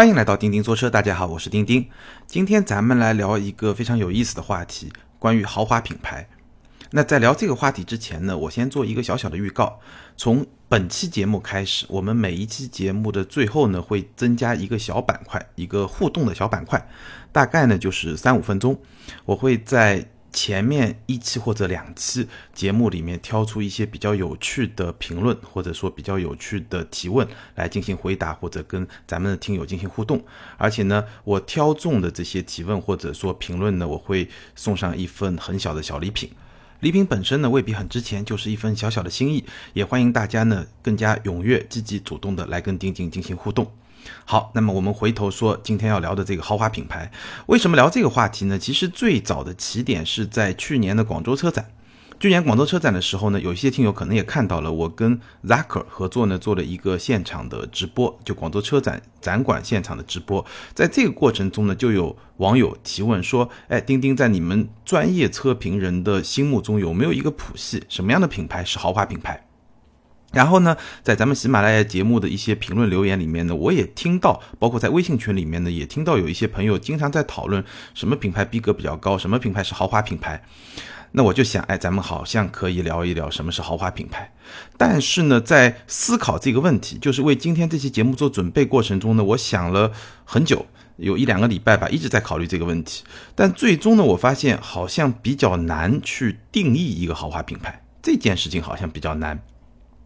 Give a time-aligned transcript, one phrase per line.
[0.00, 1.86] 欢迎来到钉钉坐车，大家好，我是钉钉。
[2.26, 6.26] 今天咱们来聊一个非常有意思的话题，关于豪华品牌。
[6.92, 9.78] 那在聊这个话题之前呢，我先做一个小小的预告。
[10.16, 16.82] 从本期节目开始，我们每一期节目的最后呢，会增加一个小板块，一个互动的小板块，
[17.30, 18.80] 大概呢就是三五分钟。
[19.26, 20.02] 我会在
[20.32, 30.22] 前面一期或者两期节目里面挑出一些比较有趣的评论，或者说比较有趣的提问来进行回答，或者跟咱们的听友进行互动。
[30.56, 36.30] 而且呢，我挑中的这些提问或者说评论呢，我会送上一份很小的小礼品。
[36.80, 43.70] 礼品本身呢未必很值钱，就是一份小小的心意，也欢迎大家呢更加踊跃、积极、主动的来跟丁丁进行互动。
[44.24, 47.10] 好，那么我们回头说今天要聊的这个豪华品牌，
[47.46, 48.58] 为什么聊这个话题呢？
[48.58, 51.72] 其实最早的起点是在去年的广州车展。
[52.18, 60.44] 去年广州车展的时候呢，有一些听友可能也看到了，我跟 Zacker 合作呢，做了一个现场的直播，就广州车展展馆现场的直播。
[60.74, 67.82] 在这个过程中呢，就有网友提问说：“哎，钉钉，在你们专业车评人的心目中，有没有一个谱系？
[67.88, 69.42] 什么样的品牌是豪华品牌？”
[70.32, 77.64] 然后呢，在咱们喜马拉雅节目的一些评论留言里面呢，我也听到，包括在微信群里面呢，也听到有一些朋友经常在讨论
[77.94, 80.42] 什么品牌逼格比较高，什么品牌是豪华品牌。
[81.12, 84.32] 那我就想，哎，咱们好像可以聊一聊什么是豪华品牌。
[84.76, 89.90] 但是呢，在思考这个问题，就是为今天这期节目做准备过程中呢，我想了
[90.24, 90.64] 很久，
[90.98, 93.02] 有一两个礼拜吧，一直在考虑这个问题。
[93.34, 99.42] 但最终呢，我发现好像比较难去定义一个豪华品牌，这件事情好像比较难。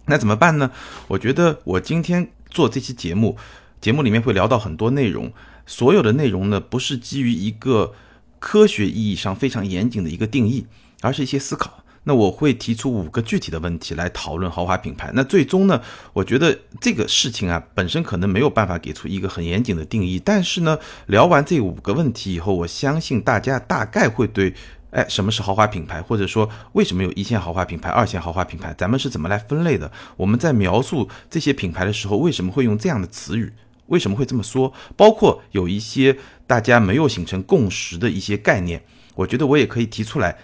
[0.07, 0.71] 那怎么办呢？
[1.09, 3.37] 我觉得我今天做这期节目，
[3.81, 5.33] 节目里面会聊到很多内容，
[5.67, 7.95] 所有的内容呢，不是基于一个
[8.39, 10.67] 科学意义上非常严谨的一个定义。
[11.01, 11.85] 而是一些思考。
[12.05, 15.11] 那我会提出五个具体的问题来讨论豪华品牌。
[15.13, 15.79] 那最终呢，
[16.15, 20.19] 我觉得这个事情啊，本身可能没有办法给出一个很严谨的定义。
[20.25, 24.55] 但是呢，聊完这五个问题以后，我相信大家大概会对，
[24.95, 29.91] 哎，什么是豪华品牌，或者说为什么有一线豪华品牌、二线豪华品牌，咱们是怎么来分类的？
[30.17, 33.53] 我们在描述这些品牌的时候，为什么会用这样的词语？
[33.87, 34.73] 为什么会这么说？
[34.97, 36.17] 包括有一些
[36.47, 38.83] 大家没有形成共识的一些概念，
[39.17, 40.39] 我觉得我也可以提出来。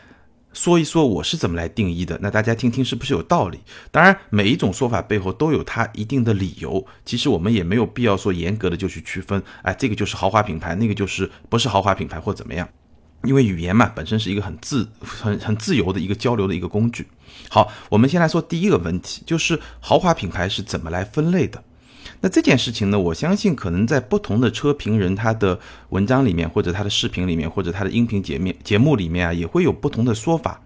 [0.53, 3.61] 说一说我是怎么来定义的，那大家听听是不是有道理？
[3.93, 6.85] 当然，每一种说法背后都有它一定的理由。
[7.05, 12.69] 其实我们也没有必要说严格的就去区分，哎，这个就是豪华品牌，那个就是不是豪华品牌或怎么样。
[13.25, 17.07] 因为语言嘛，本身是一个很自、很很自由的一个交流的一个工具。
[17.49, 21.63] 好，我们先来说第一个问题，就是豪华品牌是怎么来分类的？
[22.23, 25.59] 那这件事情呢，我相信可能在不同的车评人他的
[25.91, 30.61] 文章里面，或者他的视频里面，或者他的音频节面节目里面啊，也会有不同的说法。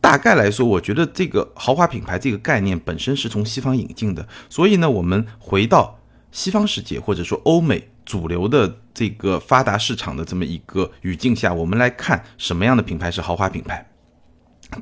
[0.00, 5.98] 大概来说，我觉得这个豪华品牌这个概念本身是从西方引进的，所以呢，我们回到
[6.30, 13.86] 西方世界或者说欧美主流的这个发达市场的这么一个语境下，我们来看什么样的品牌是豪华品牌。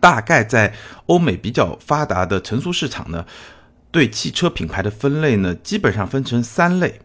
[0.00, 0.73] 大概在
[1.06, 3.27] 欧美比较发达的成熟市场呢。
[3.91, 6.99] 对汽车品牌的分类呢，基本上分成三类。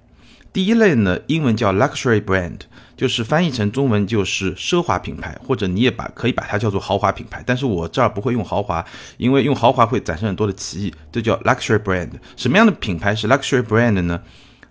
[0.54, 2.60] 第一类呢，英文叫 luxury brand，
[2.96, 7.44] 就是翻译成中文就是奢华品牌，或者你也把可以把它叫做豪华品牌。
[7.46, 8.86] 但是我这儿不会用豪华，
[9.18, 12.12] 因为用豪华会产生很多的歧义，这叫 luxury brand。
[12.38, 14.22] 什么样的品牌是 luxury brand 呢？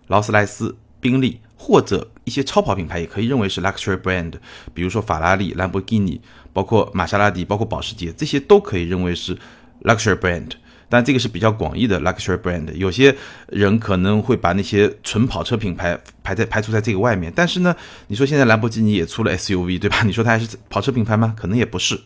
[0.06, 4.34] 劳斯莱斯、宾利或者一些超跑品牌也可以认为是 luxury brand，
[4.74, 6.20] 比如说法拉利、兰博基尼，
[6.52, 9.36] 包括玛莎拉蒂，包括保时捷，这些都可以认为是
[9.82, 10.50] luxury brand。
[10.88, 13.12] 但这个是比较广义的 luxury brand，有些
[13.48, 17.32] 人可能会把那些纯跑车品牌排在排除在这个外面。
[17.34, 17.74] 但是呢，
[18.06, 20.02] 你说现在兰博基尼也出了 SUV，对吧？
[20.04, 21.34] 你说它还是跑车品牌吗？
[21.36, 21.98] 可能也不是。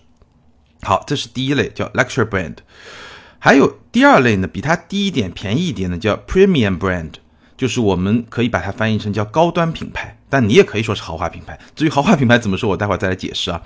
[0.80, 2.56] 好，这是第一类叫 luxury brand。
[3.38, 7.12] 还有第二类呢，比它低一点、便宜一点的叫 premium brand，
[7.60, 11.58] 就是我们可以把它翻译成叫高端品牌，但你也可以说是豪华品牌。
[11.74, 13.60] 至于豪华品牌怎么说，我待会儿再来解释啊。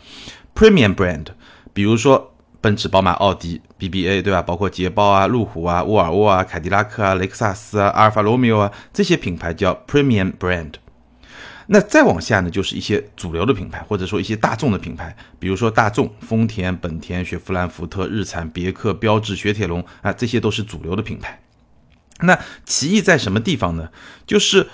[0.53, 1.27] premium brand，
[1.73, 2.33] 比如说。
[2.65, 4.41] 奔驰、宝马、奥迪、BBA，对吧？
[4.41, 10.73] 包括捷豹啊、路虎啊、沃尔沃啊、凯迪拉克啊、雷克萨斯啊、阿尔法罗密欧啊，这些品牌叫 premium brand。
[11.67, 21.39] 那再往下呢，就是一些主流的品牌，或者说一些大众的品牌，比如说大众、丰田、本田、雪佛兰、福特、日产、别克、标致、雪铁龙啊，这些都是主流的品牌。
[22.21, 23.89] 那歧义在什么地方呢？
[24.27, 24.69] 就是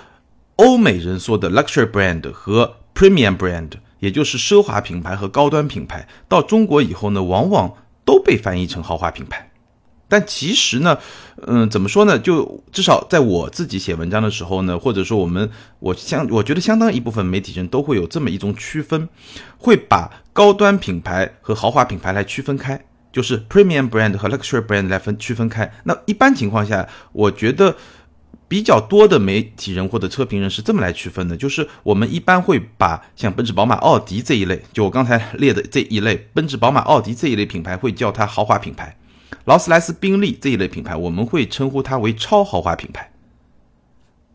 [0.57, 3.71] 欧美人说的 luxury brand 和 premium brand。
[4.01, 7.71] 也就是奢华品牌和高端品牌到中国以后呢，往往
[8.03, 9.51] 都被翻译成豪华品牌。
[10.07, 10.97] 但其实呢，
[11.45, 12.17] 嗯，怎么说呢？
[12.17, 15.47] 就至少在我自己写文章的时候呢，或者说我们
[15.77, 19.07] 我相我觉得相当一部分媒体人都会有这么一种区分，
[19.59, 25.71] 会把高端品牌和豪华品牌来区分开，就是 premium brand 和 luxury brand 来分区分开。
[25.83, 27.75] 那一般情况下，我觉得
[28.47, 38.95] 比较多的媒体人或者车评人是这么来区分的，就是我们一般会把像奔驰、宝马、奥迪这一类，就我刚才列的这一类，奔驰、宝马、奥迪这一类品牌会叫它豪华品牌；
[39.45, 43.10] 劳斯莱斯、宾利这一类品牌，我们会称呼它为超豪华品牌。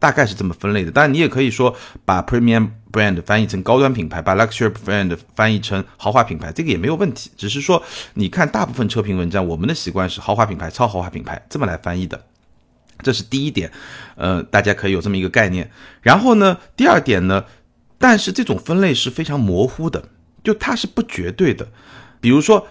[0.06, 0.90] 大概是这么分类的。
[0.92, 1.74] 当然，你也可以说
[2.04, 7.28] 把 premium brand 翻译成高端品牌，把 luxury brand 翻译成豪华品牌，这个也没有问题。
[7.36, 7.82] 只是说，
[8.14, 12.24] 你看大部分车评文章，我们的习惯是豪华品牌、超豪华品牌这么来翻译的。
[13.02, 13.72] 这是第一点，
[14.14, 15.68] 呃，大家可以有这么一个概念。
[16.02, 17.44] 然后呢，第二点呢，
[17.98, 20.10] 但是这种分类是非常模糊的，
[20.44, 21.66] 就它是不绝对的。
[22.20, 22.68] 比如说，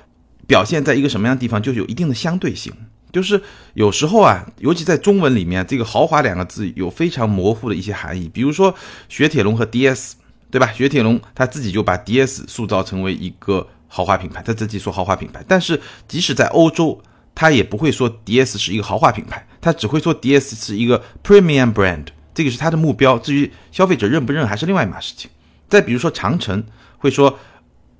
[0.48, 2.72] 表现在一个什么样的地方，就有一定的相对性。
[3.12, 3.42] 就是
[3.74, 8.30] 有时候啊，尤其在中文里面，这个豪华两个字有非常模糊的一些含义。
[8.34, 8.76] 比如说
[9.08, 10.14] 雪铁龙和 DS，
[10.52, 10.72] 对吧？
[10.74, 15.44] 雪铁龙他自己就把 DS 塑造成为一个豪华品牌，他自己说豪华品牌。
[15.48, 17.02] 但是即使在欧洲，
[17.34, 23.18] 他也不会说 DS 是一个豪华品牌，他只会说 DS 是一个 premium brand，这个是他的目标。
[23.20, 25.30] 至于消费者认不认，还是另外一码事情。
[25.68, 26.64] 再比如说长城
[26.98, 27.40] 会说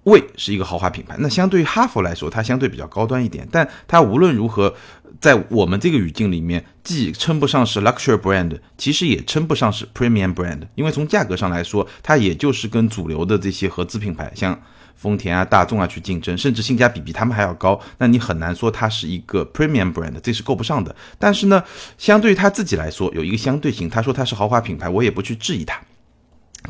[0.06, 3.48] 魏是一个豪华品牌，那相对于哈弗来说，它相对比较高端一点。
[3.52, 4.74] 但它无论如何，
[5.22, 14.60] 在我们这个语境里面，既称不上是 luxury brand，其实也称不上是 premium brand，因为从价格上来说，它也就是跟主流的这些合资品牌，像。
[14.98, 20.96] 丰田啊、大众啊去竞争，甚至性价比比他们还要高，那你很难说它是一个 premium brand，这是够不上的。
[21.20, 21.62] 但是呢，
[21.98, 23.90] 相对于他自己来说，有一个相对性。
[23.90, 25.78] 他说他是豪华品牌，我也不去质疑他。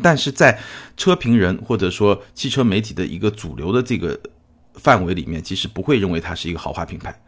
[0.02, 0.60] 但是在
[0.98, 4.20] 车评人或者说汽车媒体的一个主流的这个
[4.76, 7.22] 范围里面，其实不会认为它是一个豪华品牌。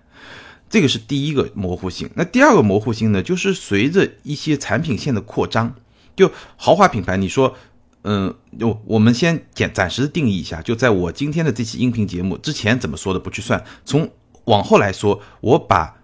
[0.70, 2.10] 这个是第一个模糊性。
[2.16, 5.74] 那第二个模糊性呢，就是随着一些产品线的扩张，
[6.16, 7.56] 就豪华品牌，你说。
[8.04, 14.10] 嗯，就我们先简暂时定义一下，就在我今天的这期音频节目之前怎么说的不去算，从
[14.46, 15.97] 往后来说，我把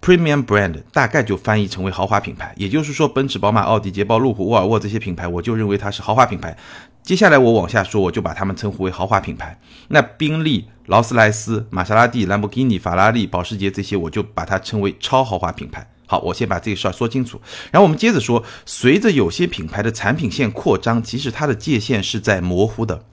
[0.00, 6.56] premium brand 大概就翻译成为豪华品牌，也就是说，奔驰、宝马、奥迪、捷豹、路虎、沃尔沃这些品牌，我就认为它是豪华品牌。
[7.02, 9.58] 接下来我往下说，我就把它们称呼为豪华品牌。
[9.88, 15.88] 那宾利、劳斯莱斯、玛莎拉蒂、兰博基尼、法拉利、保时捷这些，我就把它称为超豪华品牌。
[16.06, 17.40] 好，我先把这个事儿说清楚，
[17.70, 23.04] 然后我们接着说，随着有些品牌的产品线扩张，其实它的界限是在模糊的。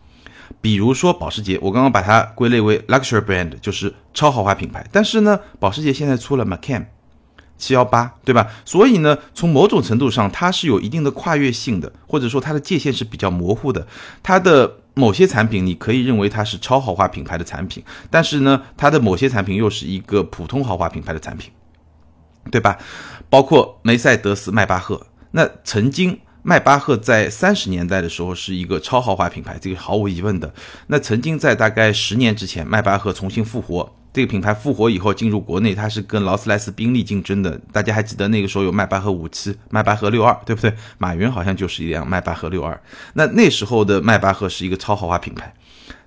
[0.66, 4.84] 比如说保时捷，我刚刚把它归类为 luxury brand，就是超豪华品牌。
[4.92, 6.88] 但是呢，保时捷现在出了 Macan
[7.56, 8.48] 七幺八，对吧？
[8.66, 13.86] 所以呢，从某种程度上，它是有一定的跨越性的，或者说它的界限是比较模糊的。
[14.24, 21.52] 它的某些产品你可以认为它是超豪华品牌的产品，但是呢，它的某些产品又是一个普通豪华品牌的产品。
[22.50, 22.76] 对吧？
[23.30, 25.06] 包括梅赛德斯、迈巴赫。
[25.30, 30.54] 那曾经迈巴赫在三十年代的时候是一个超豪华品牌，这个毫无疑问的。
[30.86, 37.60] 那曾经在大概十年之前，迈巴赫重新复活，这个品牌复活以后进入国内，它是跟劳斯莱斯、宾利竞争的。
[37.72, 40.72] 大家还记得那个时候有迈巴赫五七、迈巴赫六二，对不对？
[41.00, 42.80] 马云好像就是一辆迈巴赫六二。
[43.14, 45.52] 那那时候的迈巴赫是一个超豪华品牌。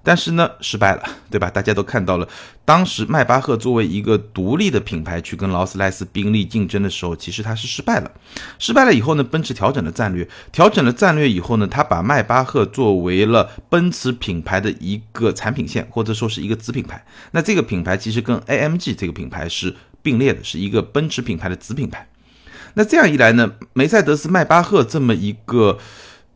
[0.08, 1.50] 但是呢，失败了，对吧？
[1.50, 2.26] 大家都看到了，
[2.64, 8.10] 当时迈巴赫作为一个独立的品牌去跟劳斯莱斯、宾利竞争的时候，其实它是失败了。
[8.58, 17.04] 失败了以后呢，奔驰调整了战略，调整了战略以后呢，他把迈巴赫作为了奔驰品牌的一个产品线，或者说是一个子品牌。
[17.32, 22.08] 那这个品牌其实跟 AMG 这个品牌是并列的，是一个奔驰品牌的子品牌。
[22.72, 25.78] 那这样一来呢，梅赛德斯、迈巴赫这么一个。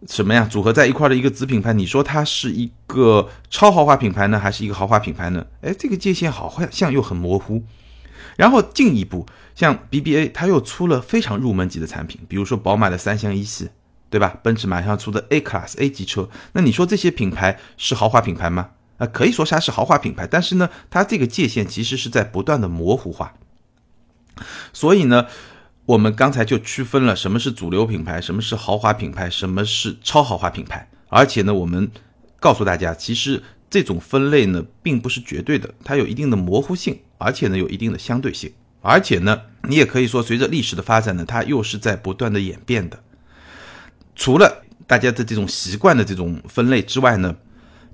[0.08, 0.44] 什么呀？
[0.50, 5.46] 组合在一块的一个子品牌，你说它是一个超豪华品牌呢，还是一个豪华品牌呢？
[5.60, 7.62] 哎，这个界限好像又很模糊。
[8.36, 13.69] 然后进一步，像 BBA，它又出了非常入门级的产品，比如说宝马的三厢一系，
[14.10, 14.38] 对吧？
[14.43, 18.70] 奔驰马上出的 A Class A 级车，那你说这些品牌是豪华品牌吗？
[18.98, 23.34] 啊，可以说它是豪华品牌，但是呢，它这个界限其实是在不断的模糊化。
[24.72, 25.27] 所以呢。
[25.84, 30.89] 我们刚才就区分了什么是主流品牌，什么是豪华品牌，什么是超豪华品牌。
[31.08, 31.91] 而且呢，我们
[32.39, 38.53] 告诉大家，其实这种分类呢，并不是绝对的，它有一定的模糊性，而且呢，有一定的相对性。
[38.81, 43.03] 而且呢，你也可以说，随着历史的发展呢，它又是在不断的演变的。
[44.15, 47.34] 除了大家的这种习惯的这种分类之外呢，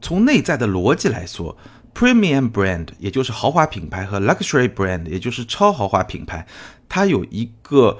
[0.02, 1.56] 从内在的逻辑来说。
[1.94, 6.46] Premium brand，也就是豪华品牌和 Luxury brand，也就是超豪华品牌，
[6.88, 7.98] 它有一个，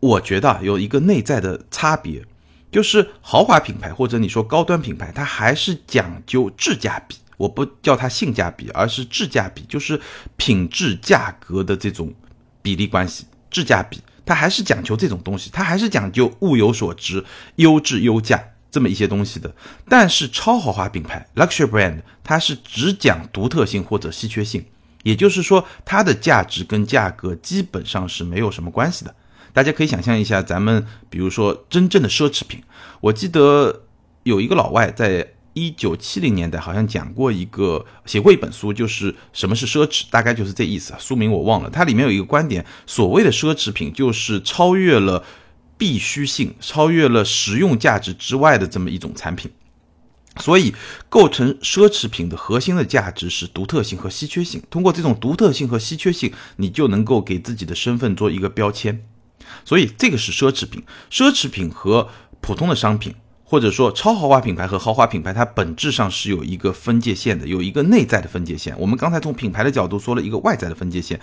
[0.00, 2.24] 我觉得有一个内在的差别，
[2.72, 10.00] 就是豪华品牌或者你说高端品牌，它还是讲究质价比，我不叫它性价比，而是质价比，就是
[10.36, 12.12] 品质价格的这种
[12.62, 17.24] 比例关系，质价比，它还是讲究这种东西，它还是讲究物有所值，
[17.56, 18.42] 优质优价。
[18.72, 19.52] 这么一些东西的，
[19.88, 24.64] 但是超豪华品牌 luxury brand 它是只讲独特性或者稀缺性，
[25.02, 29.14] 也就是说它的价值跟价格基本上是没有什么关系的。
[29.52, 32.62] 大家可以想象一下，咱们比如说真正的奢侈品，
[33.00, 33.82] 我记得
[34.22, 35.34] 有一个老外在。
[35.52, 40.94] 一九七零年代好像讲过一个，写过一本书，就是什么是奢侈，大概就是这意思。
[40.96, 45.24] 书名我忘了，它里面有一个观点，所谓的奢侈品就是超越了
[45.76, 49.50] 必须性、超越了实用价值之外的这么一种产品。
[50.36, 50.74] 所以，
[51.08, 54.62] 构成奢侈品的核心的价值是独特性和稀缺性。
[54.70, 59.04] 通过这种独特性和稀缺性，你就能够给自己的身份做一个标签。
[59.64, 60.82] 所以，这个是奢侈品。
[61.10, 62.08] 奢侈品和
[62.40, 63.14] 普通的商品。
[63.50, 68.72] 或者说，超豪华品牌和豪华品牌，它本质上是有一个分界线的，有一个内在的分界线。
[68.78, 71.18] 我们刚才从品牌的角度说了一个外在的分界线，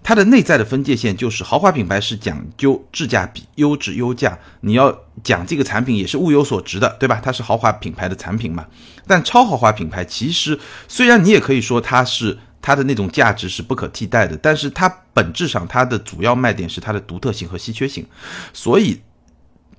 [0.00, 7.20] 它的内在的分界线就是豪华品牌是讲究质价比、优质优价，你要讲这个产品也是物有所值的，对吧？
[7.20, 8.64] 它是豪华品牌的产品嘛。
[9.08, 18.06] 但超豪华品牌其实虽然你也可以说它是它的那种价值是不可替代的，但是它本质上它的主要卖点是它的独特性和稀缺性，
[18.52, 19.00] 所以。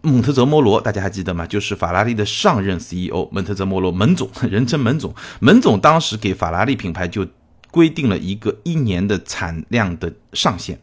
[0.06, 1.48] 蒙特泽莫罗，大家还记得吗？
[1.48, 5.16] 就是法拉利的上任 CEO 蒙特泽莫罗，门总， 人称门总。
[5.40, 7.26] 门总当时给法拉利品牌就
[7.72, 10.78] 规定了一个一年的产量的上限，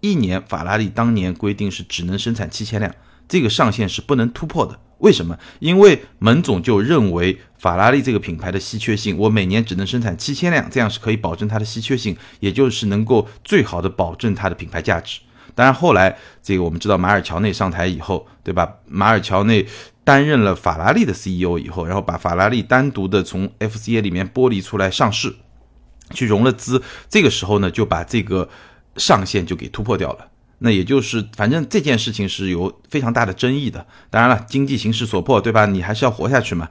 [0.00, 2.94] 一年法拉利当年规定是只能生产七千辆，
[3.26, 4.78] 这个上限是不能突破的。
[4.98, 5.38] 为什么？
[5.58, 15.20] 因为门总就认为法拉利这个品牌的稀缺性，我每年只能生产七千辆，这样是可以保证它的稀缺性，也就是能够最好的保证它的品牌价值。
[15.54, 18.76] 当然，后来这个我们知道，马尔乔内上台以后，对吧？
[18.86, 19.66] 马尔乔内
[20.04, 25.34] 担任了法拉利的 CEO 以后，然后把法拉利单独的从 FCA 里面剥离出来上市，
[26.10, 26.82] 去融了资。
[27.08, 28.48] 这个时候呢，就把这个
[28.96, 30.28] 上限就给突破掉了。
[30.58, 33.84] 那也就是，反正这件事情是有非常大的争议的。
[34.10, 35.66] 当然了，经济形势所迫，对吧？
[35.66, 36.68] 你还是要活下去嘛。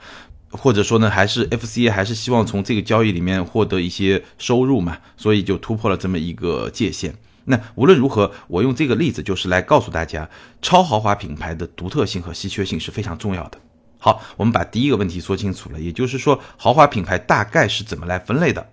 [0.53, 7.15] 或者说呢，还是 FCA 还是希望从这个交易里面获得一些收入嘛，所以就突破了这么一个界限。
[7.45, 10.29] 那无论如何，我用这个例子就是来告诉大家，
[10.61, 13.57] 超豪华品牌的独特性和稀缺性是非常重要的。
[13.97, 18.67] 好，我们把第一个问题说清楚了，也就是说，豪华品牌大概是怎么来分类的？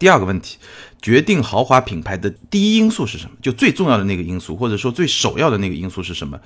[0.00, 0.58] 第二个问题，
[1.00, 3.36] 决定豪华品牌的第一因素是什么？
[3.40, 6.40] 就最重要的那个因素，或者说最首要的那个因素是什么？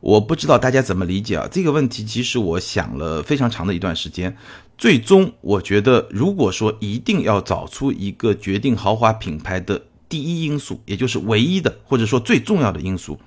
[0.00, 1.48] 我不知道大家怎么理解啊？
[1.50, 4.36] 这个问题其实我想了非常长的一段时间，
[4.76, 9.80] 最终我觉得，如果说一定要找出一个决定豪华品牌的。
[10.08, 13.18] 第一因素，也就是唯一的，或者说最重要的因素，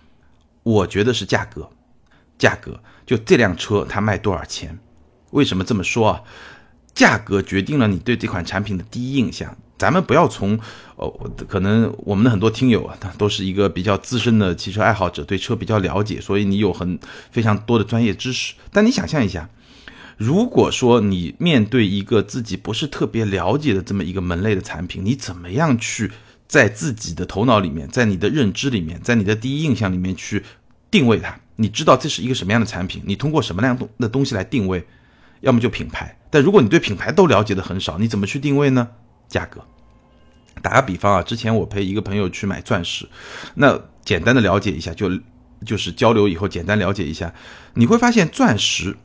[0.63, 1.69] 我觉得是价格。
[2.37, 4.77] 价格，就这辆车它卖多少钱？
[5.31, 6.21] 为什么这么说啊？
[6.93, 9.57] 价格决定了你对这款产品的第一印象。
[9.77, 10.59] 咱们不要从，
[10.95, 16.99] 哦，可能我们的很多听友啊，都是一个比较资深的汽车爱好者，对车比较了解，所以你有很
[17.31, 18.53] 非常多的专业知识。
[18.71, 19.49] 但你想象一下，
[20.15, 26.11] 如果说你面对一个自己不是特别了解的这么一个门类的产品，你怎么样去？
[26.47, 30.43] 在自己的头脑里面，在你的认知里面，在你的第一印象里面去
[30.89, 33.01] 定位它，你知道这是一个什么样的产品？
[33.05, 34.85] 你通过什么样的东西来定位？
[35.41, 36.17] 要么就品牌。
[36.29, 38.87] 但如果你对品牌都了解的很少，你怎么去定位呢？
[39.27, 39.61] 价格。
[40.61, 43.07] 打个比方啊，之前我陪一个朋友去买钻石，
[43.55, 45.11] 那简单的了解一下，就
[45.65, 47.31] 就是交流以后简单了解一下，
[47.75, 48.95] 你会发现钻石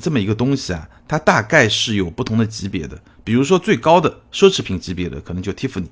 [0.00, 3.00] 这么一个东西啊，它大概是有不同的级别的。
[3.24, 5.88] 比如说最高的奢侈品级别的，可能就蒂芙尼。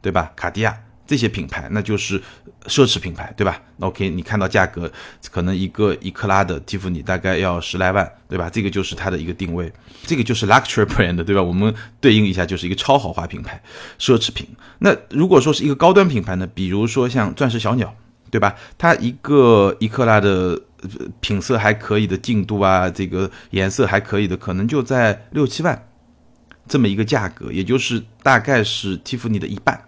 [0.00, 0.32] 对吧？
[0.36, 0.76] 卡地亚
[1.06, 2.20] 这些品牌，那就是
[2.66, 4.90] 奢侈品牌，对吧？OK，你看到价格，
[5.32, 8.48] 可能一个一克拉的蒂芙尼大概要十来万，对吧？
[8.48, 9.72] 这个就是它的一个定位，
[10.04, 11.42] 这个就是 luxury brand，对吧？
[11.42, 13.60] 我们对应一下，就是一个超豪华品牌，
[13.98, 14.46] 奢侈品。
[14.78, 16.46] 那如果说是一个高端品牌呢？
[16.46, 17.92] 比如说像钻石小鸟，
[18.30, 18.54] 对吧？
[18.78, 20.56] 它一个一克拉的
[21.18, 25.88] 品色还可以的净度啊，这个颜色还可以的，可能就在六七万
[26.68, 29.82] 这么一个价格，也就是大概是蒂芙尼的一半。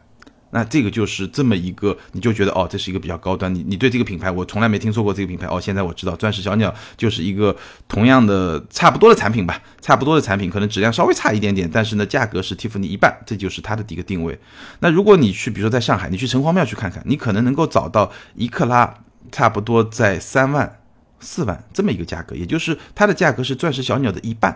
[0.55, 3.53] 那这个就是这么一个，你就觉得哦，这是一个比较高端。
[3.55, 5.59] 你你对这个品牌，我从来没听说过这个品牌哦。
[5.59, 7.57] 现在我知道，钻石小鸟就是一个
[7.89, 14.39] 同样的差不多的产品吧，差不多的产品，可能质量稍微差一点点，但是呢，价格是蒂芙尼一半，这就是它的一个定位。
[14.81, 18.95] 那如果你去，比如说在上海，你去城隍庙去看看，你可能能够找到一克拉
[19.31, 20.81] 差不多在三万、
[21.19, 24.55] 四万这么一个价格，也就是它的价格是钻石小鸟的一半。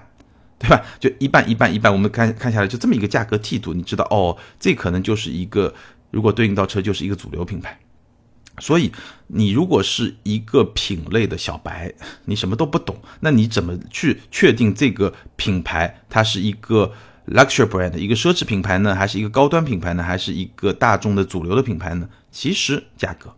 [0.58, 0.82] 对吧？
[0.98, 5.74] 就一半一半一半，我们看看下来就这么一个价格梯度，你知道哦，这可能就是一个，
[6.10, 7.78] 如果对应到车就是一个主流品牌。
[8.58, 8.90] 所以
[9.26, 11.92] 你如果是一个品类的小白，
[12.24, 16.90] 你什么都不懂，那你怎么去确定这个品牌它是一个
[17.26, 22.08] luxury brand，一个奢侈品牌呢，还是一个高端品牌呢，还是一个大众的主流的品牌呢？
[22.30, 23.30] 其实价格，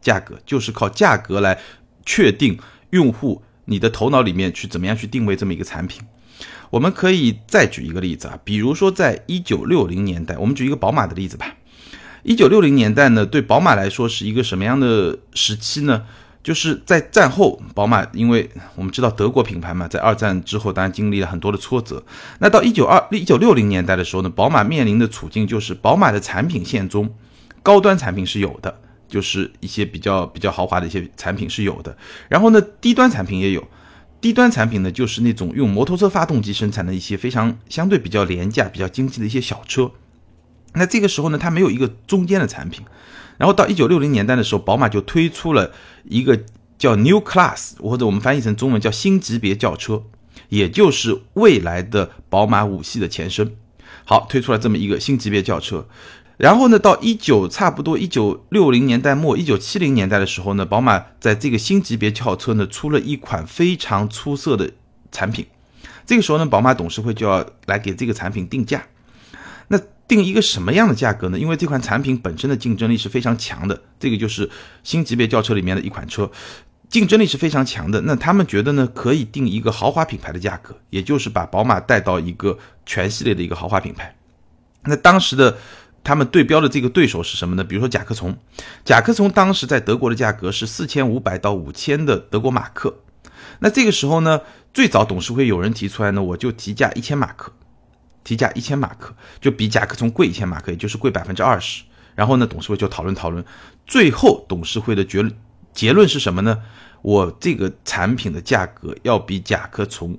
[0.00, 1.58] 价格就是靠价格来
[2.04, 2.56] 确定
[2.90, 6.00] 用户你的头脑里面去怎么样去定位这么一个产品。
[6.70, 11.54] 我们可以再举一个例子啊，比如说在一九六零年代，我们举一个宝马的例子吧。
[12.22, 16.04] 一九六零年代呢，对宝马来说是一个什么样的时期呢？
[16.42, 22.02] 就是在战后，宝马因为我们知道德国品牌嘛，在二战之后当然经历了很多的挫折。
[22.38, 27.12] 那到一九二一九六零年代的时候呢，宝马面临的处境就是宝马的产品线中，
[27.64, 31.96] 高端产品是有的，就是一些比较比较豪华的一些产品是有的。
[32.28, 33.66] 然后呢，低端产品也有，
[34.26, 39.92] 低端产品呢就是那种用摩托车发动机生产的一些非常相对比较廉价、比较经济的一些小车。
[40.72, 42.84] 那这个时候呢，它没有一个中间的产品。
[43.38, 45.70] 然后到一九六零年代的时候，宝马就推出了
[46.02, 46.42] 一个
[46.76, 50.02] 叫 New Class，或者我们翻译成中文叫新级别轿车，
[50.48, 53.54] 也就是未来的宝马五系的前身。
[54.04, 55.86] 好，推出了这么一个新级别轿车。
[56.36, 64.70] 然后呢，到一九差不多一九六零年代末、一九七零年代的时候呢，宝马在这个新级别轿车呢出了一款非常出色的
[65.10, 65.46] 产品。
[66.04, 68.86] 这个时候呢，宝马董事会就要来给这个产品定价。
[69.68, 71.38] 那定一个什么样的价格呢？
[71.38, 74.48] 因为这款产品本身的竞争力是非常强的，这个就是
[74.84, 76.30] 新级别轿车里面的一款车，
[76.88, 78.00] 竞争力是非常强的。
[78.02, 84.14] 那他们觉得呢，可以定一个豪华品牌的价格，也就是把宝马带到一个全系列的一个豪华品牌。
[84.84, 85.58] 那当时的
[86.06, 87.64] 他们对标的这个对手是什么呢？
[87.64, 88.38] 比如说甲壳虫，
[88.84, 92.98] 甲壳虫当时在德国的价格是四千五百到五千的德国马克。
[93.58, 94.40] 那这个时候呢，
[94.72, 97.52] 最早董事会有人提出来呢，我就提价一千马克。
[98.22, 101.82] 提价一千马克，就比甲壳虫贵一千马克，也就是贵百分之二十。
[102.14, 103.44] 然后呢，董事会就讨论讨论，
[103.84, 105.36] 最后董事会的结论
[105.72, 106.62] 结论是什么呢？
[107.02, 110.16] 我这个产品的价格要比甲壳虫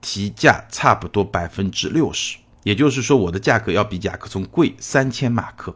[0.00, 2.38] 提价差不多百分之六十，
[2.68, 5.74] 也就是说，我的价格要比甲壳虫贵三千马克。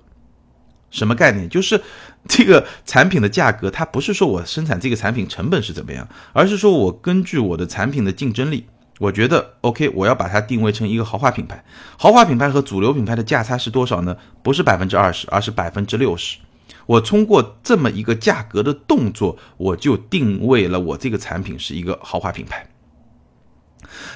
[0.90, 1.48] 什么概念？
[1.48, 1.80] 就是
[2.28, 8.66] 这个产品的价格，它不是说我生产这个产品成本是怎么样，而是说我根据我的产品的竞争力。
[8.98, 11.64] 我觉得 OK，我要把它定位成一个豪华品牌。
[11.96, 14.14] 豪华品牌和主流品牌的价差是多少呢？
[14.42, 16.36] 不是百分之二十，而是百分之六十。
[16.84, 22.66] 我通过这么一个价格的动作，我就定位了我这个产品是一个豪华品牌。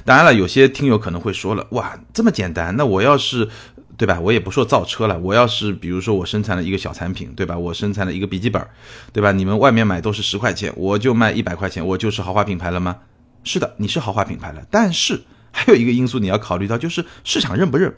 [0.05, 2.75] 当然了，有些听友可能会说了，哇，这么简单？
[2.77, 3.49] 那我要是，
[3.97, 4.21] 对吧？
[4.21, 7.57] 我也不说造车了，我要是比如说我生产了一个小产品，对吧？
[7.57, 8.67] 我生产了一个笔记本，
[9.13, 9.33] 对吧？
[9.33, 12.99] 你们外面买都是十块钱，我就卖一百块钱，我就是豪华品牌了吗？
[13.45, 17.95] 是的，你是豪华品牌了，但是还有一个因素你要考虑到，就是市场认不认？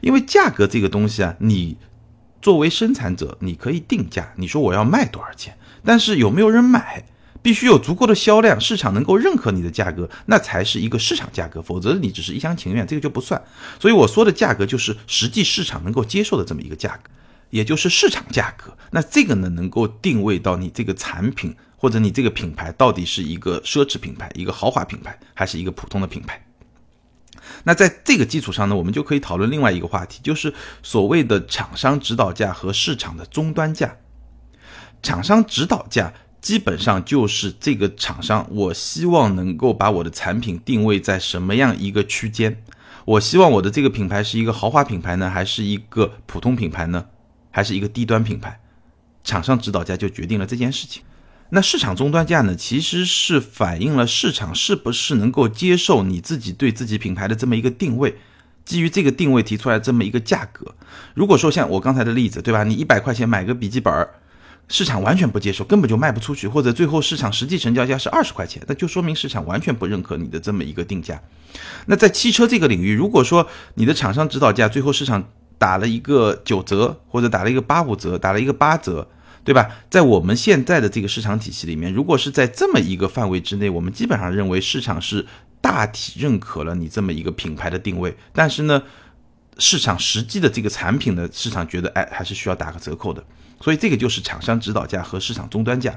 [0.00, 1.76] 因为价格这个东西啊，你
[2.40, 7.04] 作为生产者，你可以定价，你说我要卖多少钱，但是有没有人买，
[7.44, 13.44] 必须有足够的销量，市场能够认可你的价格，那才是一个市场价格，否则你只是一厢情愿，这个就不算。
[13.78, 17.10] 所以我说的价格就是实际市场能够接受的这么一个价格，
[17.50, 18.74] 也就是市场价格。
[18.92, 21.54] 那这个呢，能够定位到你这个产品。
[21.76, 26.42] 或者你这个品牌到底是一个奢侈品牌、一个豪华品牌，还是一个普通的品牌？
[27.64, 33.98] 那在这个基础上呢，我们就可以讨论另外一个话题，就是所谓的厂商指导价和市场的终端价。
[35.02, 42.62] 厂商指导价基本上就是这个厂商，我希望能够把我的产品定位在什么样一个区间？
[43.06, 47.06] 我希望我的这个品牌是一个豪华品牌呢，还是一个普通品牌呢，
[47.50, 48.60] 还是一个低端品牌？
[49.24, 51.02] 厂商指导价就决定了这件事情。
[51.48, 58.18] 那市场终端价呢，其实是反映了市场是不是能够接受你自己对自己品牌的这么一个定位，
[58.66, 60.74] 基于这个定位提出来这么一个价格。
[61.14, 62.64] 如果说像我刚才的例子，对吧？
[62.64, 64.10] 你一百块钱买个笔记本儿，
[64.68, 71.20] 市场完全不接受，根本就卖不出去，或者最后市场实际成交价是二十块钱，那就说明市场完全不认可你的这么一个定价。
[71.86, 79.08] 那在汽车这个领域，如果说你的厂商指导价最后市场打了一个九折，或者打了一个八五折，打了一个八折。
[79.44, 79.68] 对吧？
[79.90, 85.26] 在我们现在的这个市场体系里面，如果是在这么一个范围之内，我们基本上认为市场是
[85.60, 88.16] 大体认可了你这么一个品牌的定位。
[88.32, 88.82] 但是呢，
[89.58, 93.22] 市场实际的这个产品呢，市场觉得哎还是需要打个折扣的。
[93.60, 95.94] 所以这个就是厂商指导价和市场终端价。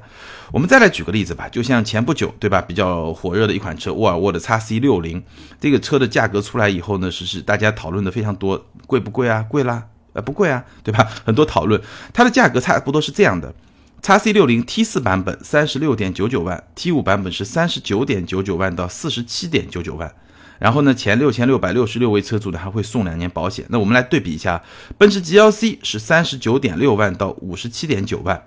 [0.51, 5.23] 我们再来举个例子吧，就像前不久对吧，比较火热的一款车沃尔沃的 x C 六零，
[5.59, 9.45] 这个车的价格出来以后呢，是是大家讨论的非常多，贵不贵啊？
[9.49, 9.87] 贵啦。
[10.13, 11.07] 呃，不贵啊，对吧？
[11.25, 11.79] 很多讨论，
[12.11, 13.53] 它的价格差不多是这样的
[14.01, 20.11] ：x C 六零 T 四版本三十六点九九万，T 五版本是三十九点九九万到四十七点九九万。
[20.59, 23.65] 然后呢，前六千六百六十六位车主呢还会送两年保险。
[23.69, 24.63] 那我们来对比一下，
[24.97, 28.43] 奔驰 GLC 是三十九点六万到五十七点九万，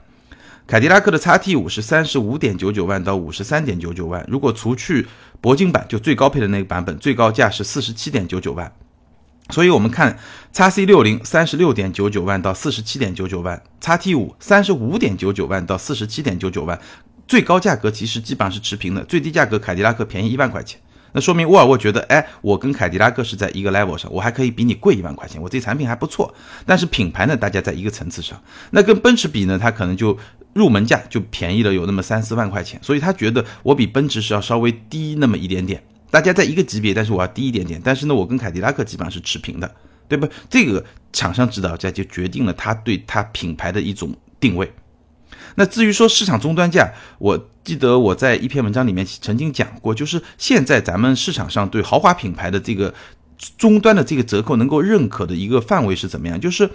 [0.67, 4.25] 凯迪拉克的 x T 五是三十五点九九万到五十三点九九万。
[4.29, 5.07] 如果除去
[5.43, 8.73] 铂金版，就最高配的那个版本，最高价是四十七点九九万。
[9.51, 10.17] 所以，我们看
[10.53, 16.81] X C 六零三十六点九九万到四十七点九九万，，X T 五三十五点九九万到四十七点九九万，
[17.27, 20.79] 最高价格其实基本上是持平的，最低价格凯迪拉克便宜一万块钱，
[21.13, 26.33] 那说明沃尔沃觉得，哎，我跟凯迪拉克是在一个 level 上，我还可以比你贵一万块钱，我这产品还不错。
[26.65, 28.41] 但是品牌呢，大家在一个层次上。
[28.71, 30.17] 那跟奔驰比呢，它可能就
[30.53, 35.83] 入门价就便宜了有那么三四万块钱，所以他觉得我比奔驰是要稍微低那么一点点。
[36.11, 37.81] 大家在一个级别，但是我要低一点点。
[37.85, 39.71] 但是呢，我跟凯迪拉克基本上是持平的，
[40.09, 40.29] 对不？
[40.49, 44.73] 这个厂商指导价就决定了他对他品牌的一种定位。
[45.57, 52.93] 那至于说市场终端价，我记得我在一篇文章里面曾经讲过，就是现在咱们市场上对豪华品牌的这个
[53.57, 56.41] 终端的这个折扣能够认可的一个范围是怎么样？
[56.41, 56.69] 就是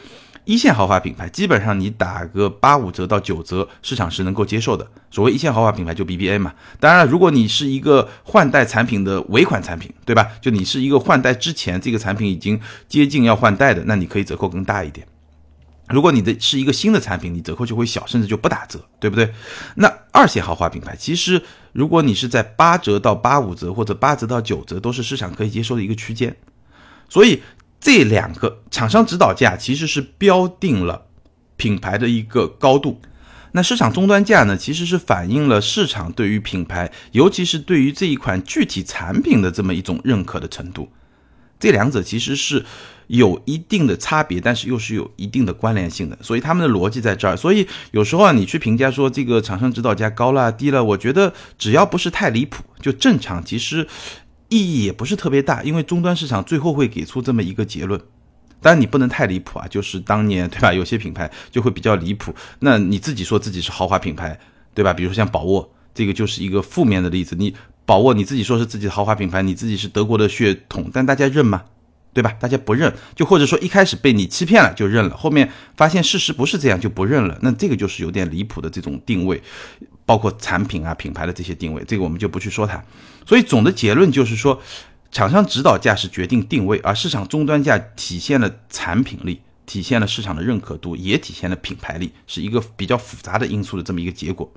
[0.46, 4.88] 一线豪华品牌，基本上你打个八五折到九折，市场是能够接受的。
[5.10, 6.54] 所谓一线豪华品牌就 BBA 嘛。
[6.80, 10.28] 当然了，如果你是一个换代产品的尾款产品，对吧？
[10.42, 15.08] 就你是一个换代之前这个产品已经接近要换代的，那你可以折扣更大一点。
[15.90, 19.32] 如果你的是一个新的产品，你折扣就会小，甚至就不打折，对不对？
[19.76, 21.42] 那二线豪华品牌，其实
[21.74, 26.36] 如果你是在八折到八五折，或者八折到九折，都是市场可以接受的一个区间。
[27.08, 27.44] 所以
[27.80, 31.06] 这两个厂商指导价其实是标定了
[31.56, 33.00] 品牌的一个高度。
[33.52, 40.90] 那市场终端价呢，其实是反映了市场对于品牌，尤其是对于这一款具体产品的这么一种认可的程度。
[41.60, 42.64] 这两者其实是
[43.08, 47.38] 有一定的差别，但是又是有一定的关联性的，所以他们的逻辑在这儿。
[47.38, 53.88] 所以有时候啊，你去评价说这个厂商指导价高了低了，我觉得只要不是太离谱，就正常，其实
[54.50, 58.00] 意义也不是特别大，因为终端市场最后会给出这么一个结论。
[58.62, 62.34] 当然你不能太离谱啊，就是当年对吧，有些品牌就会比较离谱。
[62.60, 64.38] 那你自己说自己是豪华品牌，
[64.74, 64.94] 对吧？
[64.94, 67.36] 比如说像宝沃，这个就是一个负面的例子。
[67.38, 67.56] 你。
[67.86, 71.64] 宝沃，你自己说是自己的豪华品牌，你自己是德国的血统，但大家认吗？
[72.14, 72.32] 对吧？
[72.40, 79.44] 大家不认，就或者说一开始被你欺骗了就认了，后面发现事实不是这样就不认了，那这个就是有点离谱的这种定位，
[80.06, 82.82] 包括产品啊、品牌的这些定位，这个我们就不去说它。
[83.28, 84.62] 所以总的结论就是说，
[85.12, 94.50] 厂商指导价是决定定位，而市场终端价体现了产品力，体现了市场的认可度，也体现了品牌力，是一个比较复杂的因素的这么一个结果。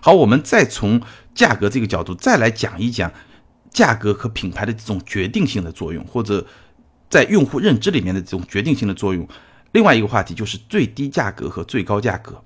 [0.00, 1.02] 好，我们再从
[1.38, 3.08] 价格这个角度再来讲一讲
[3.70, 6.44] 价格和品牌的这种决定性的作用，或者
[7.08, 9.26] 在用户认知里面的这种决定性的作用。
[9.70, 12.42] 另外一个话题就是最低价格和最高价格。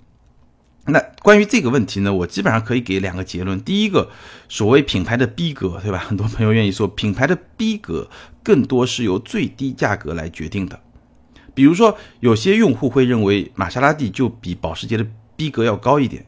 [0.84, 3.58] 那关于这个问题呢，我基本上可以给两个结论。
[3.64, 4.10] 第一个，
[4.46, 5.96] 所谓品牌的逼格，对吧？
[5.96, 8.10] 很多朋友愿意说品牌的逼格
[8.42, 10.78] 更多是由最低价格来决定的。
[11.54, 16.26] 比如说，有些用户会认为玛莎拉蒂就比保时捷的逼格要高一点，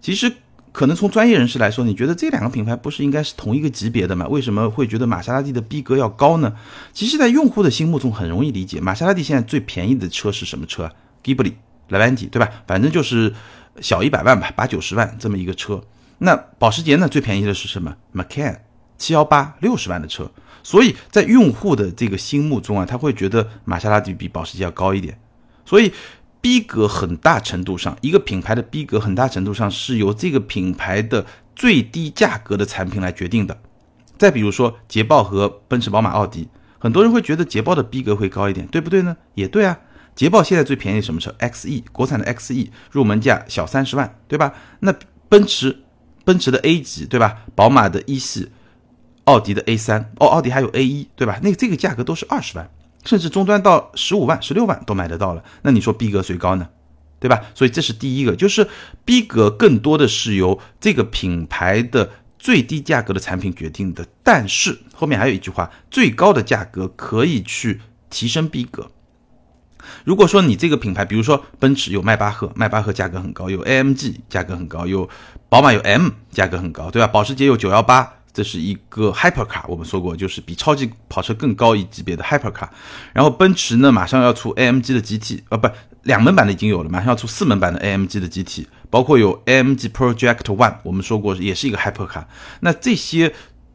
[0.00, 0.32] 其实。
[0.76, 4.28] 可能从专业人士来说，你觉得这两个品牌不是应该是同一个级别的吗？
[4.28, 6.54] 为什么会觉得玛莎拉蒂的逼格要高呢？
[6.92, 10.92] 其实，在用户的心目中很容易理解，玛莎拉蒂现在最便宜的车是什么车
[11.24, 11.54] ？Ghibli、
[11.88, 12.50] 莱万吉，对吧？
[12.66, 13.32] 反正就是
[13.80, 15.82] 小一百万吧，八九十万这么一个车。
[16.18, 17.08] 那保时捷呢？
[17.08, 18.58] 最便宜的是什么？Macan
[18.98, 20.30] 七幺八六十万的车。
[20.62, 25.18] 所以在用户的这个心目中啊，他会觉得玛莎拉蒂比保时捷要高一点。
[25.64, 25.90] 所以。
[26.46, 33.58] 逼格很大程度上，一个品牌的逼格很大程度上是由这个品牌的最低价格的产品来决定的。
[34.16, 39.16] 再比如说捷豹和奔驰、宝马、奥迪，很多人会觉得捷豹的逼格会高一点，对不对呢？
[39.34, 39.76] 也对啊。
[40.14, 44.54] 捷豹现在最便宜什么车？XE，国产的 XE，入门价小三十万，对吧？
[44.78, 44.94] 那
[45.28, 45.82] 奔驰，
[46.24, 47.38] 奔驰的 A 级，对吧？
[47.56, 48.52] 宝马的一系，
[49.24, 51.40] 奥迪的 A 三，哦，奥迪还有 A 一，对吧？
[51.42, 52.70] 那这个价格都是二十万。
[53.06, 56.68] 甚至终端到十五万、十六万都买得到了，那你说逼格谁高呢？
[57.18, 57.40] 对吧？
[57.54, 58.68] 所以这是第一个，就是
[59.06, 64.06] 逼格更多的是由这个品牌的最低价格的产品决定的。
[64.22, 68.90] 但是后面还有一句话，最高的价格可以去提升逼格。
[70.04, 75.08] 如果说你这个品牌，比如说奔驰有迈巴赫，迈巴赫价格很高；有 AMG 价格很高；有
[75.48, 77.06] 宝马有 M 价格很高，对吧？
[77.06, 78.15] 保时捷有九幺八。
[78.36, 82.68] 这是一个 hypercar，我们说过，就是比超级跑车更高一级别的 hypercar。
[83.14, 85.66] 然后奔驰呢，马上要出 AMG 的 GT，啊，不，
[86.02, 92.26] 两门版的已经有了，马上要出四门版的 AMG 的 GT，包括有 AMG Project One，我们说过也是一个 hypercar。
[92.60, 93.32] 那这些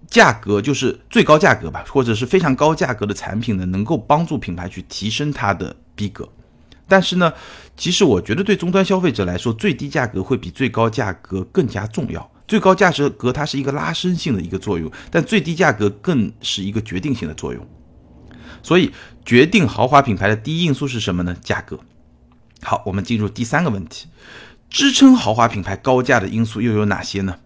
[0.08, 6.30] 价格就是最高价格吧，或者是非常高价格的产品呢，能够帮助品牌去提升它的逼格。
[6.88, 7.34] 但是呢，
[7.76, 12.31] 其实我觉得对终端消费者来说，最低价格会比最高价格更加重要。
[12.51, 17.65] 最高价值格它是一个拉伸性的一个作用，但最低价格更是一个决定性的作用。
[18.61, 18.91] 所以，
[19.23, 21.33] 决定豪华品牌的第一因素是什么呢？
[21.41, 21.79] 价格。
[22.61, 24.09] 好，我们进入第三个问题：
[24.69, 27.37] 支撑豪华品牌高价的因素又有哪些呢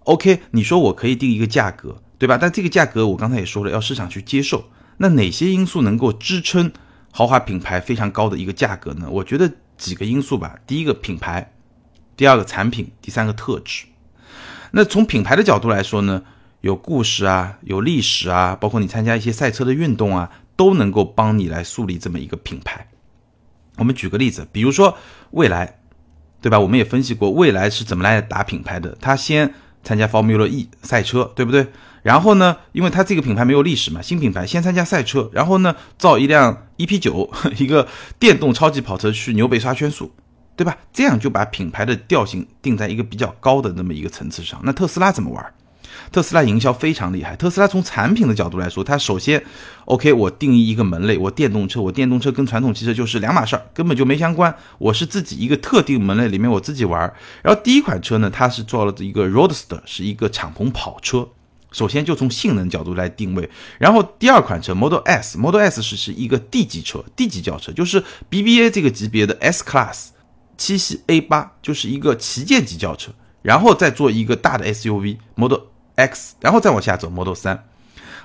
[0.00, 2.36] ？OK，你说我可以定一个价格，对吧？
[2.38, 4.68] 但这个价格我刚才也说了，要市场去接受。
[4.98, 6.70] 那哪些因素能够支撑
[7.10, 9.08] 豪华品牌非常高的一个价格呢？
[9.08, 10.58] 我觉得几个因素吧。
[10.66, 11.54] 第一个品牌，
[12.14, 13.86] 第二个产品，第三个特质。
[14.72, 16.22] 那从品牌的角度来说呢，
[16.60, 22.88] 有故事啊，有历史啊，包括你参加一些赛车的运动啊，都能够帮你来树立这么一个品牌。
[23.76, 24.96] 我们举个例子，比如说
[25.30, 25.78] 蔚来，
[26.40, 26.58] 对吧？
[26.58, 28.96] 我们也分析过蔚来是怎么来打品牌的。
[29.00, 29.54] 他先
[29.84, 31.68] 参加 Formula E 赛车，对不对？
[32.02, 37.86] 然后呢，因为他这个品牌没有历史嘛，新品牌先参加赛车，然后呢造一辆 EP 九， 一个
[38.18, 40.12] 电动超级跑车去纽北刷圈速，
[40.58, 40.76] 对吧？
[40.92, 44.60] 这样就把品牌的调性定在一个比较高的那么一个层次上。
[44.64, 45.54] 那特斯拉怎么玩？
[46.10, 47.36] 特斯拉营销非常厉害。
[47.36, 49.40] 特斯拉从产品的角度来说，它首先
[49.84, 54.52] ，OK，我定义一个门类，我电动车，我电动车跟传统汽车就是两码事儿，根本就没相关。
[54.78, 57.00] 我是自己一个特定门类里面我自己玩。
[57.42, 61.28] 然后第一款车呢，它是做了一个 Roadster，是一个敞篷跑车。
[61.70, 63.48] 首先就从性能角度来定位。
[63.78, 70.08] 然后第二款车 Model S，Model S 是是一个 D 级车，D 级轿车，就是 BBA 这个级别的 S Class，
[70.58, 73.10] 七系 A 八就是一个旗舰级轿车。
[73.40, 75.60] 然后再做一个大的 SUV Model。
[75.94, 77.58] X，然后再往下走，Model 3，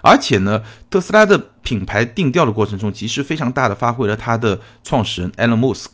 [0.04, 5.88] 而且呢，特斯拉的品牌定调的过程中，其实非常大的发挥了它的创始人 Elon Musk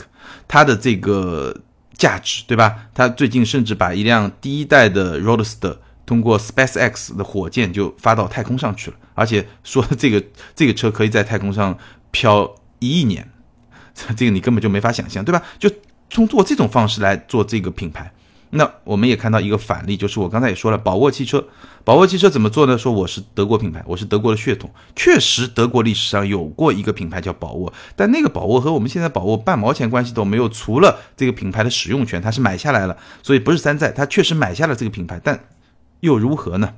[0.45, 1.55] 他的这个
[1.93, 2.89] 价值，对吧？
[2.93, 10.21] 他最近甚至把一辆第一代的 Roadster 通过 SpaceX 的火箭就发到太空上去了，而且说这个
[10.53, 11.77] 这个车可以在太空上
[12.11, 13.25] 飘一亿年，
[14.17, 15.41] 这个你根本就没法想象，对吧？
[15.57, 15.71] 就
[16.09, 18.11] 通过这种方式来做这个品牌。
[18.51, 21.45] 那我们也看到一个反例，就是我刚才也说了，宝沃汽车，
[21.83, 22.75] 宝沃汽车怎么做呢？
[22.75, 35.39] 说我是德国品牌，我是德国的血统，确实德国历史上有过一个品牌叫宝沃，但那个宝沃和我们现在宝沃半毛钱关系都没有，除了这个品牌的使用权，它是买下来了，所以不是山寨，它确实买下了这个品牌，但
[35.99, 36.73] 又如何呢？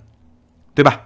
[0.75, 1.03] 对吧？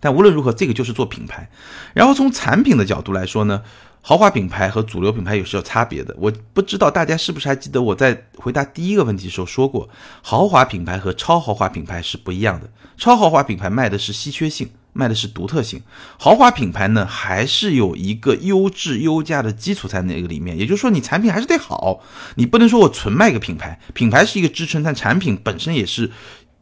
[0.00, 1.48] 但无论如何，这个就是做品牌。
[1.94, 3.62] 然后从产品的角度来说呢？
[4.06, 9.88] 豪华品牌和主流品牌有是有差别的，我不知道大家是不是还记得我在回答第一个问题的时候说过，
[10.20, 12.70] 豪华品牌和超豪华品牌是不一样的。
[12.98, 15.80] 超豪华品牌卖的是稀缺性，卖的是独特性；
[16.18, 20.58] 豪华品牌呢，还是有一个优质优价的基础在那个里面。
[20.58, 22.02] 也就是说，你产品还是得好，
[22.34, 26.10] 你不能说我纯卖个品牌，品牌是一个支撑，但产品本身也是，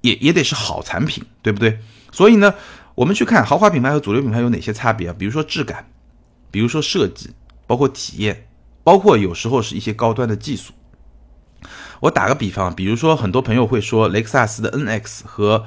[0.03, 1.81] 也也得是好产品，对不对？
[2.13, 2.55] 所以呢，
[2.95, 5.17] 我们去看豪华品牌和主流品牌有哪些差别啊？
[5.19, 5.85] 比如说质感。
[6.53, 7.31] 比如说设计，
[7.67, 8.47] 包括体验，
[8.85, 10.73] 包括有时候是一些高端的技术。
[12.01, 15.65] 我打个比方，比如说很多朋友会说，雷克萨斯的 NX 和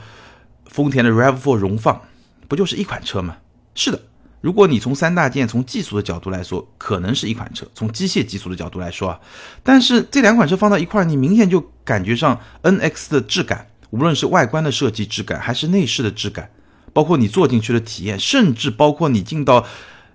[0.65, 2.01] 丰田的 RAV4 荣放，
[2.47, 3.37] 不就是一款车吗？
[3.73, 4.01] 是的，
[4.41, 9.19] 如果你从三大件从技术的角度来说，可能是一款车；从机械技术的角度来说啊，
[9.63, 16.51] 但是这两款车放到一块儿，你明显就感觉上 NX 的质感，无论是外观的设计质感，还是内饰的质感，
[16.93, 19.65] 包括你坐进去的体验，甚至包括你进到。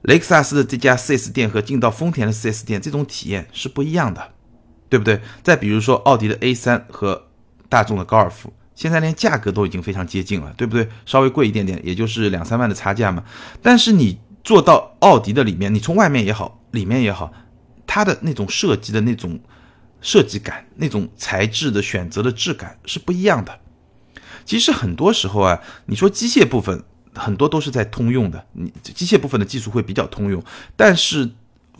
[0.02, 4.32] 雷克萨斯的这家 4S 店和进到丰田的 4S 店，这种体验是不一样的，
[4.88, 5.20] 对不对？
[5.42, 7.28] 再比如说奥迪的 A3 和
[7.68, 10.88] 大众的高尔夫，现在连价格都已经非常接近了，对不对？
[11.04, 13.22] 稍微贵一点点，也就是两三万的差价嘛。
[13.60, 17.30] 但是你坐到奥迪的里面，你从外面也好，里面也好，
[17.86, 19.38] 它的那种设计的那种
[20.00, 23.60] 设计感，那种材质的选择的质感是不一样的。
[24.46, 26.82] 其实很多时候啊，你说机械部分。
[27.14, 30.42] 很多都是在通用的，你机械部分的技术会比较通用，
[30.76, 31.30] 但是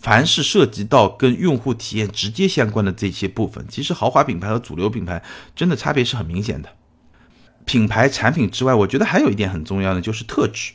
[0.00, 5.22] 凡是涉及到跟用户体验直接相关的这些部分，其实豪华品牌和主流品牌
[5.54, 6.70] 真的差别是很明显的。
[7.64, 10.72] 品牌产品之外，我觉得还有一点很重要的就是特质。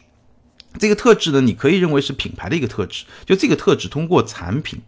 [0.80, 4.82] 这个特质呢，你可以认为是品牌的一个特质，就这个特质通过产品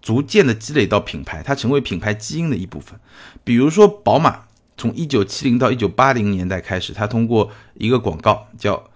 [0.00, 2.98] 逐渐的积累到品牌，它成为品牌基因的一部分。
[3.42, 4.44] 比如说宝马，
[4.76, 8.88] 从一九七零到一九八零年代开始，它通过一个广告叫。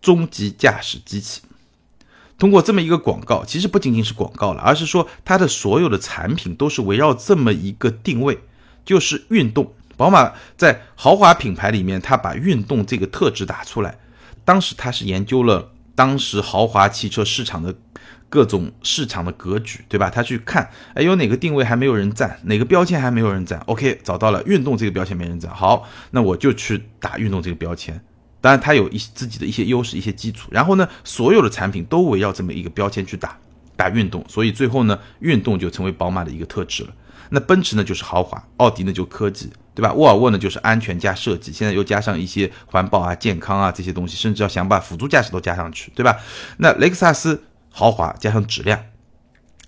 [0.00, 1.40] 终极驾驶机器，
[2.38, 8.38] 通过这么一个广告，其实不仅仅是广告了，而是说它的所有的产品都是围绕这么一个定位，
[8.84, 9.72] 就是运动。
[9.96, 13.98] 宝马在豪华品牌里面，它把运动这个特质打出来。
[14.44, 17.74] 当时他是研究了当时豪华汽车市场的
[18.28, 20.10] 各种市场的格局，对吧？
[20.10, 28.00] 他去看，哎，有哪个定位还没有人占，哪个标签还没有人占？OK，找到了运动这个标签没人占，好，那我就去打运动这个标签。
[28.46, 30.48] 当然，它有一自己的一些优势、一些基础。
[30.52, 33.36] 然后呢，所有的产品都围绕这么一个标签去打，
[33.74, 34.24] 打运动。
[34.28, 36.90] 所以最后呢，运动就成为宝马的一个特质了。
[37.30, 39.92] 那奔驰呢，就是豪华；奥迪呢，就科技，对吧？
[39.94, 41.50] 沃尔沃呢，就是安全加设计。
[41.52, 46.16] 现在又加上一些环保啊、健康啊这些东西，甚至要想把辅助驾驶都加上去，对吧？
[46.58, 48.80] 那雷克萨斯豪华加上质量，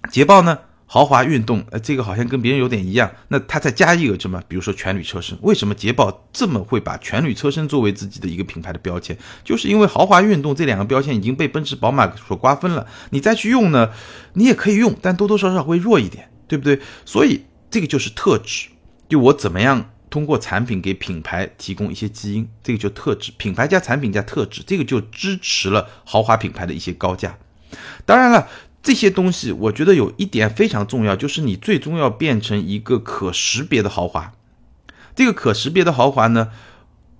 [0.08, 0.56] 捷豹呢？
[0.90, 3.12] 豪华运动，呃，这个好像跟别人有点一样。
[3.28, 4.42] 那它再加一个什么？
[4.48, 5.36] 比如说全铝车身。
[5.42, 9.16] 为什么捷豹这么会把全铝车身作为自己的一个品牌的标签？
[9.44, 12.86] 就是因为豪华运动这两个标签已经被奔驰、宝马所瓜分了。
[13.10, 13.90] 你再去用呢，
[14.32, 16.80] 你也可以用，但多多少少会弱一点，对不对？
[17.04, 18.68] 所以这个就是特质，
[19.10, 23.30] 就我怎么样通过产品给品牌提供一些基因，这个就特质。
[23.36, 27.36] 品牌加产品加特质，这个就支持了豪华品牌的一些高价。
[28.06, 28.48] 当然了，
[28.82, 34.32] 这些东西我觉得有一点非常重要，就是你最终要变成一个可识别的豪华。
[35.14, 36.50] 这个可识别的豪华呢，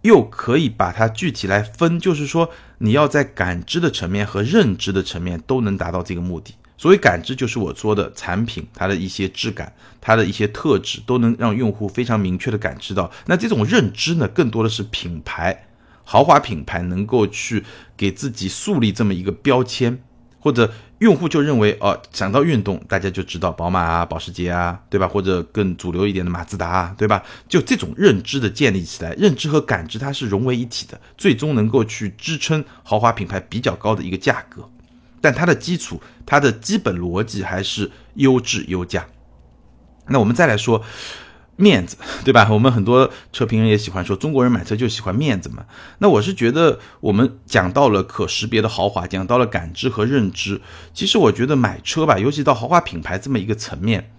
[0.02, 6.54] 又可以把它具体来分，就是说你要在感知的层面和认知的层面都能达到这个目的。
[6.76, 13.10] 所谓感知，就是我说的产品它的一些质感、它的一些特质，都能让用户非常明确的感知到。
[13.26, 15.66] 那这种认知呢，更多的是品牌
[16.04, 17.64] 豪华品牌能够去
[17.96, 20.00] 给自己树立这么一个标签，
[20.38, 25.06] 或者用户就认为哦，想到运动，大家就知道宝马啊、保时捷啊，对吧？
[25.06, 27.22] 或者更主流一点的马自达啊，对吧？
[27.48, 34.68] 就这种认知的建立起来，认知和感知它是融为一体的，最终能够去支撑豪华品牌比较高的一个价格。
[35.20, 39.06] 但它的基础，它的基本逻辑还是优质优价。
[40.06, 40.82] 那我们再来说
[41.60, 42.48] 面子， 对吧？
[42.50, 45.66] 我们很多车评人也喜欢说，中国人买车就喜欢面子嘛。
[45.98, 50.60] 那我是觉得，我们讲到了可识别的豪华，讲到了感知和认知。
[50.94, 54.10] 其实我觉得买车吧，尤其到豪华品牌这么一个层面，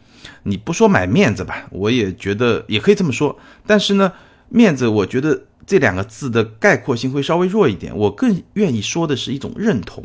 [0.43, 3.39] 你不说买面子吧，我也觉得也可以这么说。
[3.65, 4.11] 但是呢，
[4.49, 7.95] 面子，我觉得这两个字的概括性会稍微弱一点。
[7.95, 10.03] 我更愿意说的是一种认同。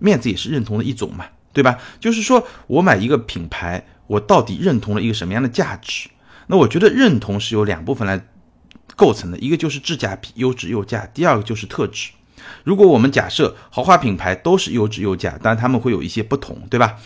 [0.00, 1.78] 面子也是认同的一种嘛，对吧？
[2.00, 6.08] 就是说我买一个品牌，我到底认同了一个什么样的价值？
[6.46, 8.26] 那我觉得认同是由两部分来
[8.96, 12.10] 构成的，一个就是质价比，优质优价；第二个就是特质。
[12.64, 16.96] 如果我们假设豪华品牌都是优质优价，但他们会有一些不同，对吧？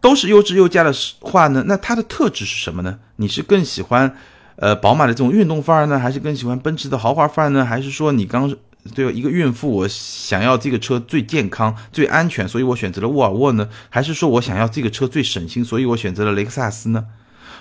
[0.00, 2.98] 都是优质优价的话呢，那它的特质是什么呢？
[3.16, 4.16] 你是更喜欢
[4.56, 7.64] 呃宝马的这种运动范儿呢，还是更喜欢奔驰的豪华范儿呢？
[7.64, 8.54] 还是说你刚？
[8.96, 13.68] 对一个孕妇，我想要这个车最健康、最安全，所以我选择了沃尔沃呢？
[13.88, 17.04] 还是说我想要这个车最省心，所以我选择了雷克萨斯呢？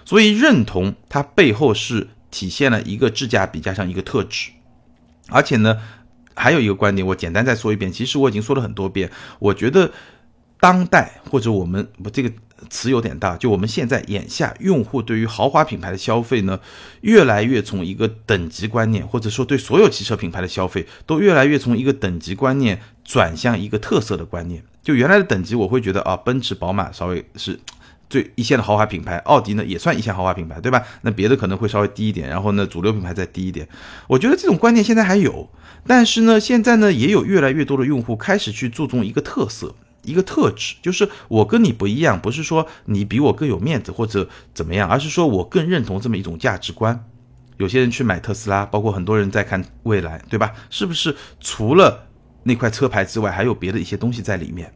[0.06, 4.52] 所以认同它背后是体现了一个质价比加上一个特质，
[5.30, 5.78] 而且呢，
[6.36, 9.92] 还有一个观点，我简单再说一遍，其实我已经说了很多遍，我觉得
[10.60, 12.32] 当代或者我们不这个。
[12.70, 16.60] 词有点大，就我们现在眼下用户对于豪华品牌的消费呢，
[17.02, 24.64] 越来越从一个等级观念，或者说对所有汽车品牌的消费，都越来越从一个等级观念转向一个特色的观念。
[24.84, 27.60] 就原来的等级，我会觉得啊，奔驰、宝马稍微是
[28.12, 30.84] 最一线的豪华品牌，奥迪呢也算一线豪华品牌，对吧？
[31.04, 33.66] 那别的可能会稍微低一点，然后呢，主流品牌再低一点。
[34.10, 35.50] 我觉得这种观念现在还有，
[35.88, 39.74] 但是呢，现在呢，也有越来越多的用户开始去注重一个特色。
[40.04, 47.06] 一个特质就是我跟你不一样，不是说你比我更有面子或者怎么样，而是说我更认同这么一种价值观。
[47.58, 50.52] 有些人去买特斯拉，包括很多人在看未来，对吧？
[50.70, 52.08] 是不是除了
[52.44, 54.74] 那块车牌之外，还有别的一些东西在里面？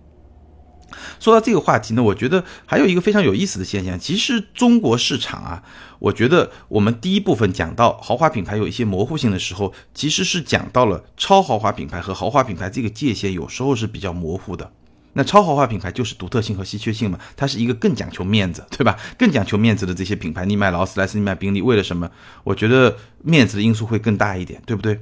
[1.19, 5.63] 说到这个话题呢，我觉得还有一个非常有意思的现象，其实中国市场啊，
[5.99, 14.71] 我觉得我们第一部分讲到豪华品牌有一些模糊性的时候，其实是讲到了超豪华品牌和豪华品牌这个界限有时候是比较模糊的。
[15.17, 18.97] 那超豪华品牌就是独特性和稀缺性嘛，它是一个更讲求面子，对吧？
[19.17, 22.12] 更讲求面子的这些品牌，你买劳斯莱斯，你买宾利，为了什么？
[22.43, 24.99] 我觉得面子的因素会更大一点，对不对？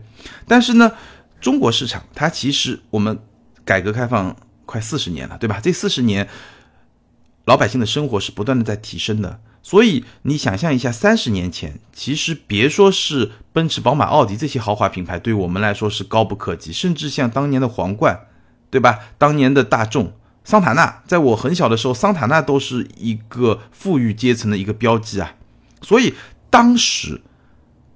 [0.48, 0.92] 但是呢，
[1.42, 3.18] 中国市场它其实我们
[3.66, 5.60] 改革开放快四十年了，对吧？
[5.62, 6.28] 这四十年，
[7.46, 18.28] 老百姓的生活是不断的在提升的，所以你想象一下，三十年前，其实别说是奔驰、宝马、奥迪这些豪华品牌，对我们来说是高不可及，甚至像当年的皇冠。
[18.74, 19.02] 对吧？
[19.20, 25.36] 当年的大众桑塔纳，在我很小的时候，桑塔纳都是一个富裕阶层的一个标记啊。
[25.84, 26.16] 所以
[26.50, 27.22] 当时，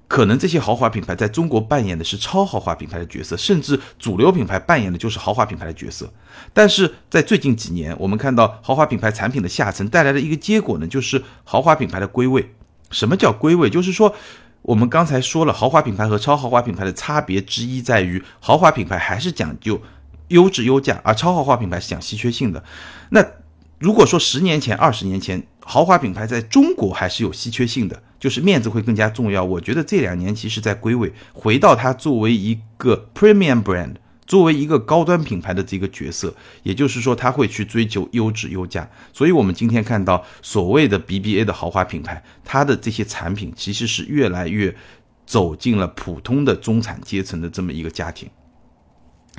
[0.08, 6.12] 可能这些豪华品牌在中国扮演的是超豪华品牌的角色，甚至主流品牌扮演的就是豪华品牌的角色。
[6.54, 12.54] 但是在最近几年，我们看到豪华品牌产品的下沉带来的一个结果呢，就是豪华品牌的归位。
[12.90, 13.70] 什么叫归位？
[13.70, 14.16] 就是说，
[14.62, 19.82] 我们刚才说了，豪华品牌和超豪华品牌的差别之一在于，豪华品牌还是讲究。
[20.30, 22.62] 优质优价，而超豪华品牌是讲稀缺性的。
[23.12, 23.26] 那
[23.80, 29.44] 如果说十年前、二十年前，豪华品牌在中国还是有稀缺性的，就是面子会更加重要。
[29.44, 38.90] 我觉得这两年其实在归位，回到它作为一个 premium brand，作为一个高端品牌的这个角色，也就是说，它会去追求优质优价。
[39.14, 44.76] 所以，我们今天看到所谓的 BBA 的豪华品牌，它的这些产品其实是越来越
[45.26, 48.30] 走进了普通的中产阶层的这么一个家庭。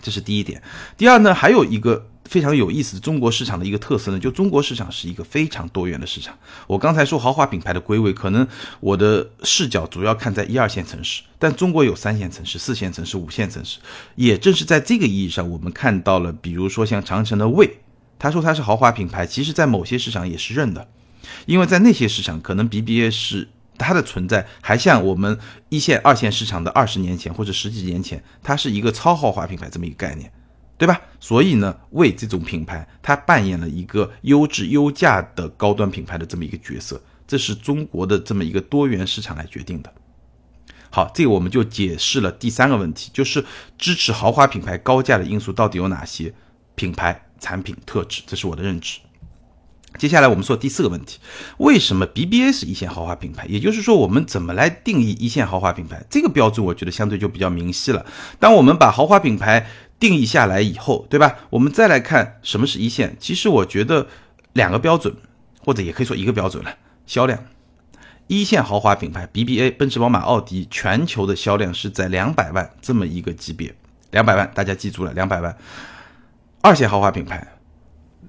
[0.01, 0.63] 这是第一点，
[0.97, 6.37] 第二呢，还有一个非常有意思的中国市场的一个特色呢，就中国市场是一个非常多元的市场。
[6.67, 8.47] 我刚才说豪华品牌的归位，可能
[8.81, 13.79] 我的视角主要看在一二线城市，但中国有三线城市、四线城市、五线城市。
[14.15, 17.79] 也正是在这个意义上，我们看到了，比如说像长城的魏，
[18.19, 20.87] 他说他是豪华品牌，其实在某些市场也是认的，
[21.47, 23.49] 因为在那些市场，可能 BBA 是
[23.79, 30.31] 它的存在还像我们一线、二线市场的二十年前或者十几年前，它是一个超豪华品牌这么一个概念，
[30.79, 30.99] 对吧？
[31.19, 39.93] 所以呢，为这种品牌，它扮演了一个优质优价的高端品牌的这么一个角色，这是中国的这么一个多元市场来决定的。
[40.91, 43.45] 好，这个我们就解释了第三个问题，就是
[43.77, 46.33] 支持豪华品牌高价的因素到底有哪些？
[46.77, 49.01] 品牌、产品特质，这是我的认知。
[49.99, 51.19] 接下来我们说第四个问题，
[51.57, 53.47] 为什么 BBA 是一线豪华品牌？
[53.47, 56.05] 也就是说，我们怎么来定义一线豪华品牌？
[56.09, 58.07] 这个标准我觉得相对就比较明晰了。
[58.39, 59.67] 当我们把豪华品牌
[60.01, 61.37] 定义下来以后，对吧？
[61.51, 63.17] 我们再来看什么是一线。
[63.19, 64.07] 其实我觉得
[64.53, 65.15] 两个标准，
[65.65, 66.75] 或者也可以说一个标准了：
[67.07, 67.43] 销量。
[68.27, 73.75] 一线豪华品牌 BBA，奔驰、宝马、奥迪，全球的销量是在两百万这么一个级别，
[74.11, 75.57] 两百万，大家记住了，两百万。
[76.61, 77.47] 二线豪华品牌，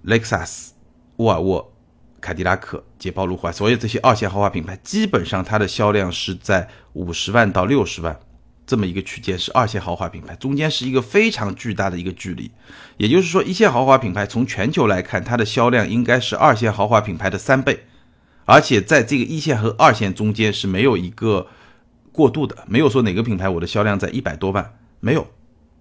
[0.03, 0.73] 雷克萨斯。
[1.17, 1.73] 沃尔沃、
[2.21, 8.17] 凯迪拉克、捷豹、路虎，所有这些二线豪华品牌，基本上它的销量是在五十万到六十万
[8.69, 12.51] 这么一个区间，是二线豪华品牌，中间是一个非常巨大的一个距离。
[12.97, 17.85] 也就是说，一线豪华品牌从全球来看，它的销量应该是二线豪华品牌的三倍，
[18.45, 21.47] 而且在这个一线和二线中间是没有一个
[22.11, 25.27] 过渡的，没有说哪个品牌我的销量在一百多万，没有，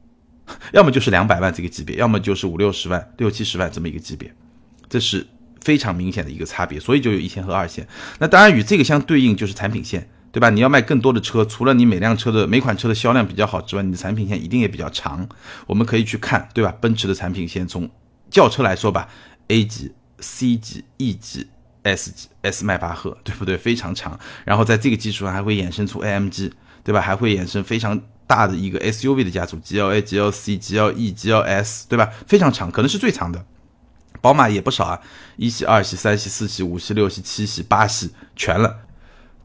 [0.73, 4.35] 要么就是两百万这个级别，要么就是五六十万、六七十万这么一个级别。
[4.89, 5.27] 这是
[5.61, 7.87] 非常明显的一个差别，所以就有一线和二线。
[8.19, 10.51] 那当然与这个相对应就是产品线，对吧？
[10.51, 15.29] 你要卖更多的车，除了你每辆车的每款车的销量比较好之外，你的产品线一定也比较长。
[15.67, 16.73] 我们可以去看，对吧？
[16.81, 17.89] 奔驰的产品线从
[18.31, 19.09] 轿车来说吧
[19.49, 21.49] ，A 级、C 级、E 级、
[21.83, 23.57] S 级、S 迈巴赫，对不对？
[23.57, 24.19] 非常长。
[24.45, 26.53] 然后在这个基础上还会衍生出 AMG，
[26.85, 27.01] 对吧？
[27.01, 32.11] 还会衍生非常大的一个 SUV 的家族，GLA、GLC、GLE、GLS，对吧？
[32.27, 33.45] 非常长，可能是最长的。
[34.21, 35.01] 宝马也不少啊，
[35.37, 38.81] 一系、二系、三系、四系、五系、六系、七系、八系全了，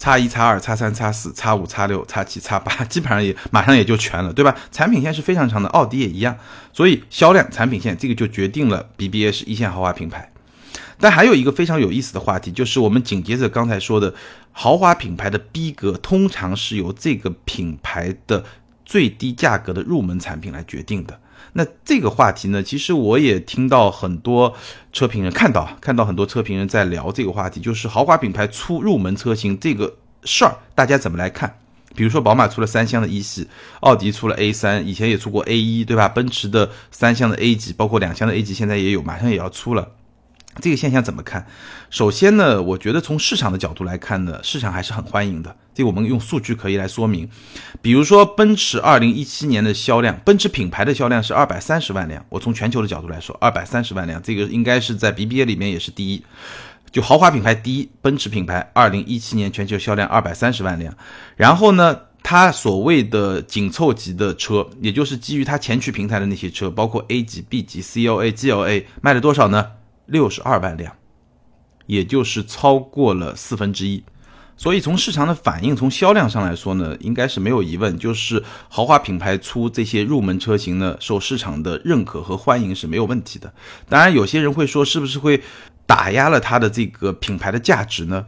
[0.03, 4.53] 叉一、叉二、叉三、叉四、叉五、叉六、叉七、叉八， 基本上也马上也就全了，对吧？
[4.69, 6.37] 产品线是非常长的，奥迪也一样，
[6.73, 10.29] 所以销量、产品线这个就决定了 BBA 是一线豪华品牌。
[10.99, 14.13] 但还有一个非常有意思的话题，就是我们紧接着刚才说的，
[14.51, 18.43] 豪华品牌的逼格通常是由这个品牌的
[18.83, 21.17] 最低价格的入门产品来决定的。
[21.53, 24.55] 那这个话题呢，其实我也听到很多
[24.91, 31.59] 车评人看到看到很多车评人在聊这个话题，就是豪华品牌出入门车型这个事儿，大家怎么来看？
[31.95, 33.47] 比如说宝马出了三厢的一系，
[33.81, 36.09] 奥迪出了 A 三，以前也出过 A 一，对吧？
[36.09, 39.91] 奔驰的三厢的 A 级，包括两厢的 A 级，现在也有，马上也要出了。
[40.59, 41.45] 这个现象怎么看？
[41.91, 45.55] 首先呢，我觉得从市场的角度来看呢，市场还是很欢迎的。
[45.73, 47.29] 这我们用数据可以来说明。
[47.81, 52.25] 比如说，奔驰二零一七年的销量，奔驰品牌的销量是二百三十万辆。
[52.29, 56.23] 我从全球的角度来说，二百三十万辆，这个应该是在 BBA 里面也是第一，
[56.91, 57.89] 就豪华品牌第一。
[58.01, 60.95] 奔驰品牌二零一七年全球销量二百三十万辆。
[61.35, 69.71] 然后呢，它所谓的紧凑级的车，也就是基于它前驱平台的那些车，包括 A 级、B 级、CLA、GLA，卖了多少呢？
[70.05, 70.95] 六十二万辆，
[71.85, 74.03] 也就是超过了四分之一。
[74.55, 83.51] 所以从市场的反应，从销量上来说呢，应该是没有疑问，就是豪华品牌出这些入门车型呢，受市场的认可和欢迎是没有问题的。
[83.89, 85.41] 当然，有些人会说，是不是会
[85.85, 88.25] 打压了它的这个品牌的价值呢？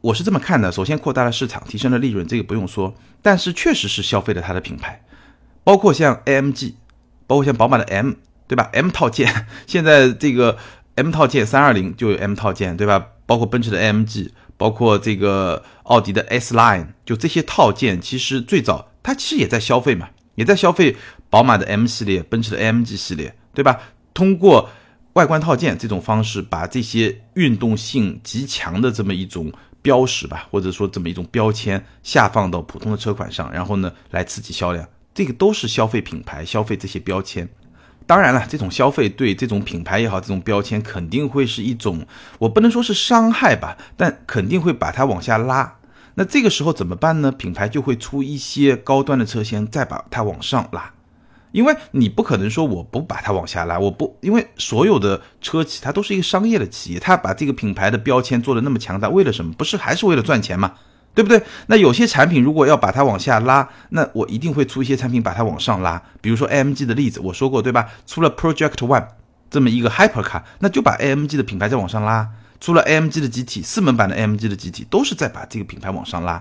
[0.00, 5.02] 我是这么看的：首先，扩大了市场，提升了利润，这个不用说；但是，确实是消费了它的品牌，
[5.64, 6.74] 包括像 AMG，
[7.26, 8.12] 包括像宝马的 M，
[8.46, 10.58] 对吧？M 套件 现在这个。
[10.98, 13.06] M 套件三二零就有 M 套件，对吧？
[13.24, 20.94] 包括奔驰的 AMG，包括这个奥迪的 S Line，就这些套件，其实最早它其实也在消费嘛，也在消费
[21.30, 23.80] 宝马的 M 系列、奔驰的 AMG 系列，对吧？
[24.12, 24.68] 通过
[25.14, 37.48] 外观套件这种方式，把这些运动性极强的这么一种标识吧，或者说这么一种标签下放到普通的车款上，然后呢来刺激销量，这个都是消费品牌、消费这些标签。
[38.08, 42.06] 当然了，这种消费对这种品牌也好，这种标签肯定会是一种，
[42.38, 45.74] 我不能说是伤害吧，但肯定会把它往下拉。
[46.14, 47.30] 那这个时候怎么办呢？
[47.30, 50.94] 品牌就会出一些高端的车型，再把它往上拉。
[51.52, 59.52] 因为你不可能说我不把它往下拉，我不，因为所有的车企它都是一个商业的企业，它把这个品牌的标签做的那么强大，为了什么？
[59.52, 60.72] 不是还是为了赚钱吗？
[61.18, 61.42] 对不对？
[61.66, 66.00] 那有些产品如果要把它往下拉，那我一定会出一些产品把它往上拉。
[66.20, 67.88] 比如说 AMG 的例子，我说过对吧？
[68.06, 69.04] 出了 Project One
[69.50, 72.28] 这么一个 Hypercar，那就把 AMG 的品牌再往上拉。
[72.60, 76.40] 出了 AMG 的机体，四门版的 AMG 的机体都是在把这个品牌往上拉。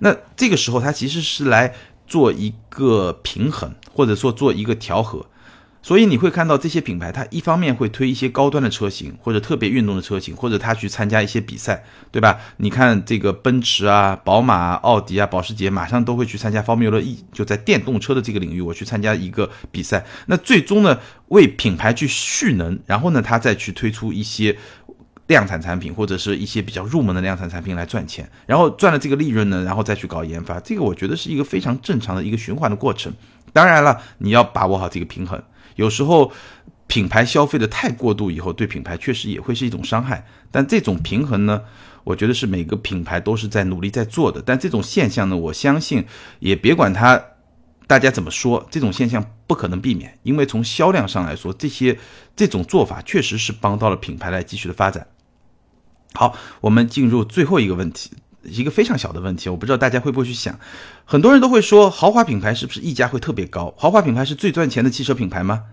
[0.00, 1.72] 那这个时候它其实是来
[2.08, 5.24] 做一个平衡，或者说做一个调和。
[5.86, 12.40] 所以你会看到这些品牌，它一方面会推一些高端的车型，或者特别运动的车型，或者它去参加一些比赛，对吧？
[12.56, 20.04] 你看这个奔驰啊、宝马、奥迪啊、保时捷，马上都会去参加 Formula E，就在电动车的这个领域，我去参加一个比赛。
[20.26, 24.58] 那最终呢，为品牌去蓄能，然后呢，它再去推出一些
[25.28, 30.58] 量产产品，或者是一些比较入门的量产产品来赚钱，然后赚了这个利润呢，然后再去搞研发。
[30.58, 33.12] 这个我觉得是一个非常正常的一个循环的过程。
[33.52, 35.40] 当然了，你要把握好这个平衡。
[35.76, 36.32] 有时候
[36.86, 40.26] 品牌消费的太过度以后，对品牌确实也会是一种伤害。
[40.50, 41.62] 但这种平衡呢，
[42.04, 44.42] 我觉得是每个品牌都是在努力在做的。
[44.44, 46.04] 但这种现象呢，我相信
[46.38, 47.22] 也别管它
[47.86, 51.98] 大家怎么说，这种现象不可能避免，因为从销量上来说，这些
[52.34, 55.06] 这种做法确实是帮到了品牌来继续的发展。
[56.14, 58.10] 好，我们进入最后一个问题，
[58.48, 60.58] 一个非常小的问题，我不知道大家会不会去想，
[61.04, 63.74] 很多人都会说，豪华品牌是不是溢价会特别高？
[63.76, 65.64] 豪华品牌是最赚钱的汽车品牌吗？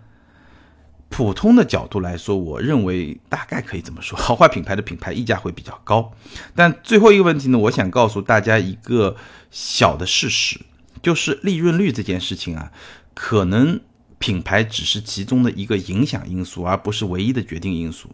[1.10, 6.12] 普通的角度来说，我认为大概可以这么说， 豪华品牌的品牌溢价会比较高。
[6.56, 9.16] 但最后一个问题呢，我想告诉大家一个
[9.52, 10.60] 小的事实，
[11.04, 12.72] 就是利润率这件事情啊，
[13.14, 13.80] 可能
[14.18, 18.10] 品牌只是其中的一个影响因素，而不是唯一的决定因素。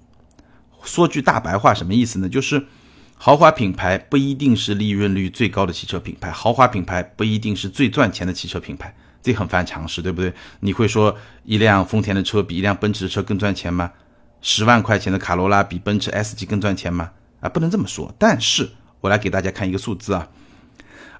[0.84, 2.28] 说句大白话，什么意思呢？
[2.28, 2.66] 就是
[3.22, 8.96] 豪华品牌不一定是利润率最高的汽车品牌，豪华品牌不一定是最赚钱的汽车品牌。
[9.22, 10.34] 这很犯常识，对不对？
[10.62, 11.14] 你会说
[11.44, 13.92] 一辆丰田的车比一辆奔驰的车更赚钱吗？
[14.42, 17.12] 十万块钱的卡罗拉比奔驰 S 级更赚钱吗？
[17.42, 18.16] 啊，不能这么说。
[18.18, 18.70] 但是
[19.02, 20.30] 我来给大家看一个数字啊，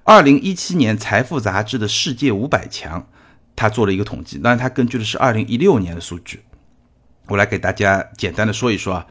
[0.02, 3.06] 二零一七年财富杂志的世界五百强，
[3.54, 6.40] 他做了一个统计，当然他根据的是二零一六年的数据。
[7.26, 9.06] 我来给大家简单的说一说啊，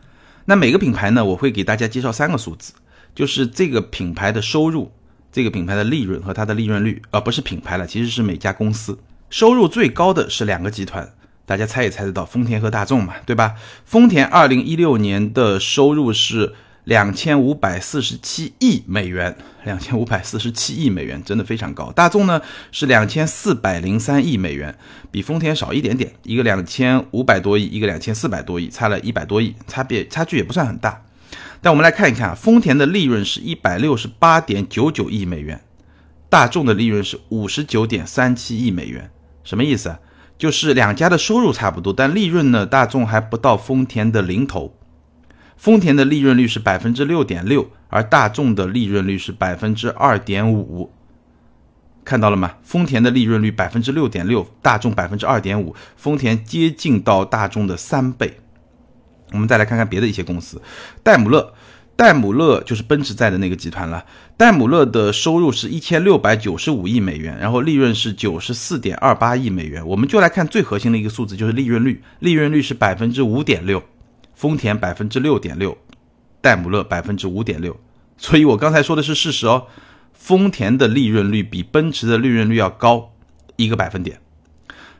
[0.49, 2.73] 那每个品牌呢，我会给大家介绍三个数字，
[3.13, 4.91] 就是这个品牌的收入。
[5.31, 8.97] 这个品牌的利润和它的利润率，而不是品牌了，其实是每家公司
[9.29, 11.07] 收入最高的是两个集团，
[11.45, 13.53] 大家猜也猜得到，丰田和大众嘛，对吧？
[13.85, 16.55] 丰田二零一六年的收入是
[16.89, 21.91] 两千五百四十七亿美元，两千五百四十七亿美元，真的非常高。
[21.91, 24.75] 大众呢是两千四百零三亿美元，
[25.11, 30.99] 比丰田少一点点，一个两千五百多亿，一个两千四百多亿，差了一百多亿，差别差距也不算很大。
[31.61, 35.61] 但我们来看一看啊，丰田的利润是一百六十八点九九亿美元，
[36.27, 39.11] 大众的利润是五十九点三七亿美元。
[39.43, 39.95] 什么意思？
[40.39, 44.73] 就是两家的收入差不多，但利润呢，大众还不到丰田的零头。
[45.59, 50.89] 丰田的利润率是百分之六点六，而大众的利润率是百分之二点五。
[52.05, 52.53] 看到了吗？
[52.63, 58.39] 丰田的利润率百分之六点六，大众百分之二点五，丰田接近到大众的三倍。
[59.33, 60.61] 我们再来看看别的一些公司，
[61.03, 61.53] 戴姆勒，
[61.97, 64.05] 戴姆勒就是奔驰在的那个集团了。
[64.37, 69.85] 戴姆勒的收入是一千六百九十五亿美元，然后利润是九十四点二八亿美元。
[69.85, 73.83] 我们就来看最核心的一个数字，就是利润率，利润率是百分之五点六，
[74.39, 75.77] 丰田百分之六点六，
[76.39, 77.77] 戴姆勒百分之五点六。
[78.17, 79.67] 所以我刚才说的是事实哦，
[80.13, 83.11] 丰田的利润率比奔驰的利润率要高
[83.57, 84.21] 一个百分点。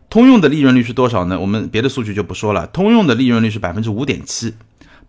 [0.10, 1.40] 通用的利润率是多少呢？
[1.40, 2.68] 我们别的数据就不说了。
[2.68, 4.56] 通用的利润率是百分之五点七，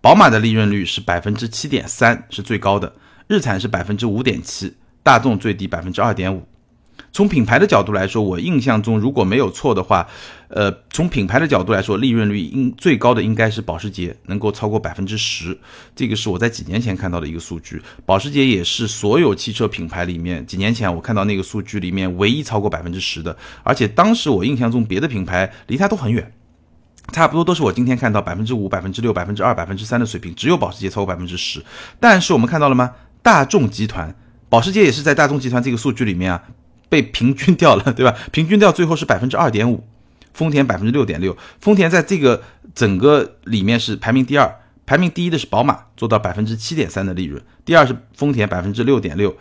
[0.01, 2.95] 宝马的利润率是百分之七点三，是最高的。
[3.27, 6.47] 日产是百分之五点七，大众最低百分之二点五。
[7.13, 10.07] 从品牌的角度来说，我印象中如果没有错的话，
[10.49, 15.57] 呃，从品牌的角度来说，利润率应最高的应该是保时捷，能够超过百分之十。
[15.95, 17.81] 这个是我在几年前看到的一个数据。
[18.07, 23.37] 保时捷也是所有汽车品牌里面，几年前我看到那个数据里面唯一超过百分之十的。
[23.63, 26.33] 而且当时我印象中别的品牌离它都很远，
[27.13, 31.63] 差不多都是我今天看到百分之五、百分之六、百分之二、百分之三的水平，只有保时捷超过百分之十。
[31.99, 32.93] 但是我们看到了吗？
[33.23, 34.15] 大众集团，
[34.49, 36.43] 保时捷也是在大众集团这个数据里面啊。
[36.91, 38.15] 被平均掉了，对吧？
[38.31, 39.83] 平均掉最后是百分之二点五，
[40.35, 41.35] 丰田百分之六点六。
[41.59, 42.43] 丰田在这个
[42.75, 47.43] 整个里面是排名第二，排名第一的是宝马，做到百分之七点三的利润。
[47.65, 49.35] 第二是丰田百分之六点六，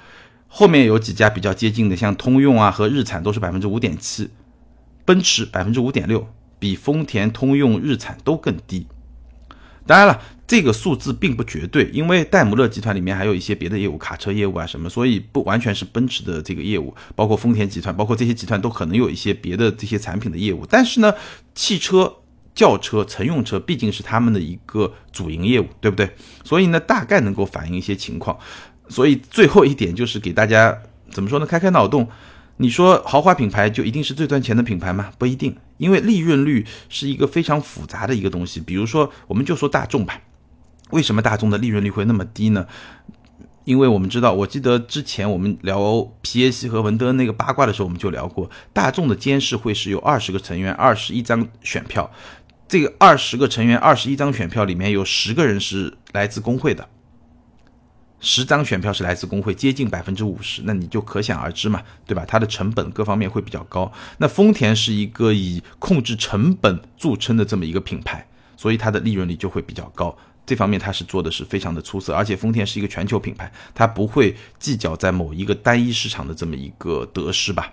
[0.48, 4.30] 后面有几家比较接近的，像通用啊和日产都是百分之五点七，
[5.04, 6.28] 奔驰百分之五点六，
[6.60, 8.88] 比丰田、通用、日产都更低。
[9.86, 10.22] 当然了。
[10.50, 20.66] 这个数字并不绝对，因为戴姆勒集团里面还有一些别的业务，卡车业务啊什么，所以不完全是奔驰的这个业务，包括丰田集团，包括这些集团都可能有一些别的这些产品的业务。
[20.68, 21.14] 但是呢，
[21.54, 22.12] 汽车、
[22.56, 26.10] 轿车、乘用车毕竟是他们的一个主营业务，对不对？
[26.44, 28.36] 所以呢，大概能够反映一些情况。
[28.88, 30.76] 所以最后一点就是给大家
[31.12, 31.46] 怎么说呢？
[31.46, 32.10] 开开脑洞。
[32.58, 35.12] 你说豪华品牌就一定是最赚钱的品牌吗？
[35.20, 38.60] 不一定，因为利润率是一个非常复杂的一个东西。
[38.60, 40.20] 比如说，我们就说大众吧。
[40.92, 42.66] 为什么大众的利润率会那么低呢？
[43.66, 52.10] 因为我们知道，我记得之前我们聊皮耶希和文德那个八卦的时候，我们就聊过，大众的监事会是有二十个成员，二十一张选票。
[52.68, 56.88] 这个二十个成员，二十一张选票里面有十个人是来自工会的，
[58.20, 60.64] 十张选票是来自工会，接近百分之五十。
[60.66, 62.26] 那你就可想而知嘛，对吧？
[62.28, 63.92] 它的成本各方面会比较高。
[64.18, 68.28] 那丰田是一个以控制成本著称的这么一个品牌，
[68.58, 70.18] 所以它的利润率就会比较高。
[70.50, 77.72] 这方面它是做的是非常的出色，而且丰田是一个全球品牌，它不会计较在某一个单一市场的这么一个得失吧。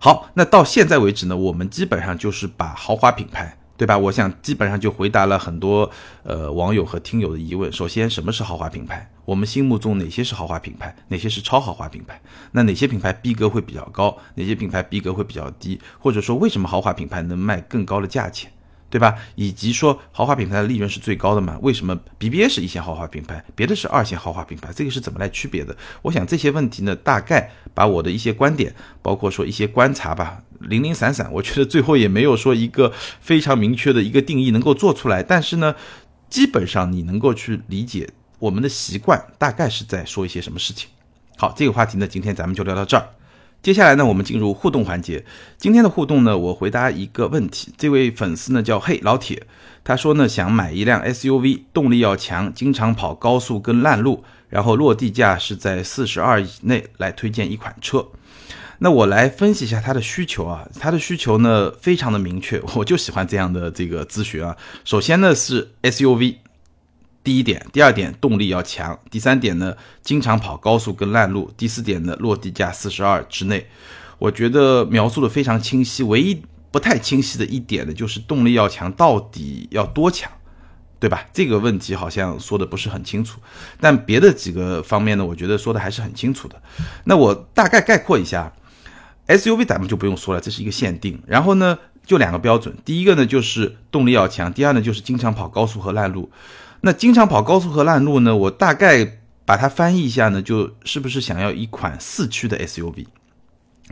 [0.00, 3.96] 好，那到现在为止呢，我们基本上就是把豪华品牌，对吧？
[3.96, 5.88] 我想基本上就回答了很多
[6.24, 7.72] 呃网友和听友的疑问。
[7.72, 9.08] 首先，什么是豪华品牌？
[9.24, 10.96] 我们心目中哪些是豪华品牌？
[11.06, 12.20] 哪些是超豪华品牌？
[12.50, 14.18] 那哪些品牌逼格会比较高？
[14.34, 15.80] 哪些品牌逼格会比较低？
[16.00, 18.50] 或者说，为什么豪华品牌能卖更高的价钱？
[18.90, 19.14] 对吧？
[19.36, 21.56] 以及说豪华品牌的利润是最高的嘛？
[21.62, 24.72] 为什么 BBA 是一线豪华品牌，别的是二线豪华品牌？
[24.74, 25.74] 这个是怎么来区别的？
[26.02, 35.22] 我想这些问题呢，大概把我的一些观点，包括说一些观察吧，零零散散，我觉得最后也没有说一个非常明确的一个定义能够做出来。
[35.22, 35.74] 但是呢，
[36.28, 38.10] 基本上你能够去理解
[38.40, 40.88] 我们的习惯大概是在说一些什么事情。
[41.36, 43.08] 好，这个话题呢，今天咱们就聊到这儿。
[43.62, 45.22] 接下来呢，我们进入互动环节。
[45.58, 47.70] 今天的互动呢，我回答一个问题。
[47.76, 49.42] 这位粉丝呢叫嘿老铁，
[49.84, 58.08] 他说呢想买一辆 SUV，动力要强，经常跑高速跟烂路，然后落地价是在四十二以内，来推荐一款车。
[58.78, 64.56] 那我来分析一下他的需求啊，他的需求呢非常的明确，我就喜欢这样的这个咨询啊。
[64.86, 66.36] 首先呢是 SUV。
[67.22, 73.66] 第一点，第二点，动力要强；第三点呢，经常跑高速跟烂路；第四点呢，落地价四十二之内。
[74.18, 80.30] 我觉得描述的非常清晰，唯一不太清晰的一点呢，就是动力要强，到底要多强，
[80.98, 81.26] 对吧？
[81.32, 83.38] 这个问题好像说的不是很清楚。
[83.80, 86.62] 但别的几个方面呢，我觉得说的还是很清楚的。
[87.04, 88.52] 那我大概概括一下
[89.26, 91.20] ，SUV 咱们就不用说了，这是一个限定。
[91.26, 96.30] 然后呢，就两个标准，第一个呢就是动力要强，第二呢就是经常跑高速和烂路。
[96.82, 98.34] 那经常跑高速和烂路呢？
[98.34, 103.06] 我大概把它翻译一下呢，就是不是想要一款四驱的 SUV，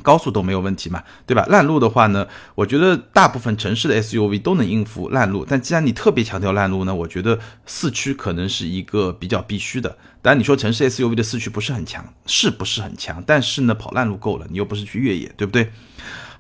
[0.02, 1.44] 高速都没有问题嘛，对吧？
[1.48, 9.96] 烂路的话呢，我觉得大部分城市的 SUV 都能应付烂路，但既然你特别强调烂路呢，我觉得四驱可能是一个比较必须的。
[10.20, 13.22] 当然你说城市 SUV 的四驱不是很强，是不是很强？
[13.26, 15.70] 但是呢，跑烂路够了，你又不是去越野，对不对？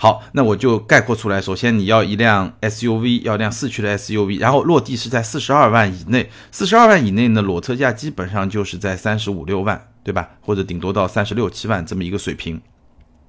[0.00, 1.40] 好，那我就概括出来。
[1.40, 6.30] 首先，你要一辆 SUV，要辆四驱的 SUV，然后落地是在四十二万以内。
[6.52, 10.28] 四十二万以内呢，裸车价基本上就是在三十五六万，对吧？
[10.40, 12.60] 或者顶多到三十六七万这么一个水平。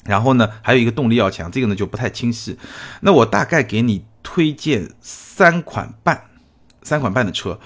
[0.05, 2.57] 然后呢，还有一个动力要强，这个呢就不太清晰。
[3.01, 6.21] 那我大概给你推荐三款半，
[6.83, 7.59] 三款半的车，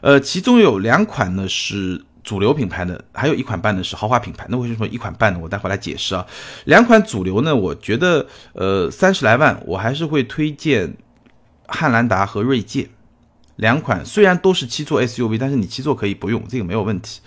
[0.00, 2.04] 呃，其中有两款呢是。
[2.22, 5.38] 主流品牌的还有一款半呢是豪华品牌，那为什么一款半呢？
[5.42, 6.24] 我待会来解释啊。
[6.66, 10.94] 两款主流呢，我觉得呃三十来万，我还是会推荐
[11.66, 12.88] 汉兰达和锐界
[13.56, 17.20] 两款，虽然都是七座 SUV，但是你七座可以不用，这个没有问题。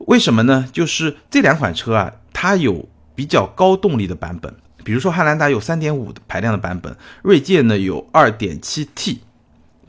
[0.00, 0.68] 为什么呢？
[0.70, 2.86] 就是这两款车啊，它有
[3.16, 4.54] 比较高动力的版本，
[4.84, 9.22] 比如说汉兰达有三点五排量的版本，锐界呢有二点七 T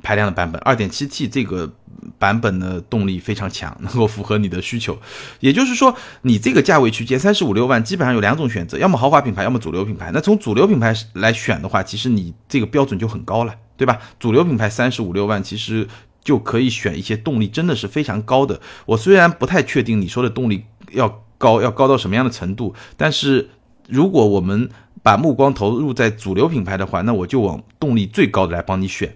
[0.01, 1.71] 排量的版本，二点七 T 这个。
[2.19, 4.97] 版本的动力非常强， 能够符合你的需求。
[5.39, 10.09] 也就是说，你这个价位区间三十五六万，基本上有两种选择，要么豪华品牌，要么主流品牌。
[10.13, 13.99] 那从主流品牌来选的话，其实你这个标准就很高了，对吧？
[14.19, 15.87] 主流品牌三十五六万，其实
[16.23, 18.59] 就可以选一些动力真的是非常高的。
[18.85, 23.49] 我虽然不太确定你说的动力要高要高到什么样的程度，但是
[23.87, 24.69] 如果我们
[25.03, 29.15] 把目光投入在主流品牌的话，那我就往动力最高的来帮你选。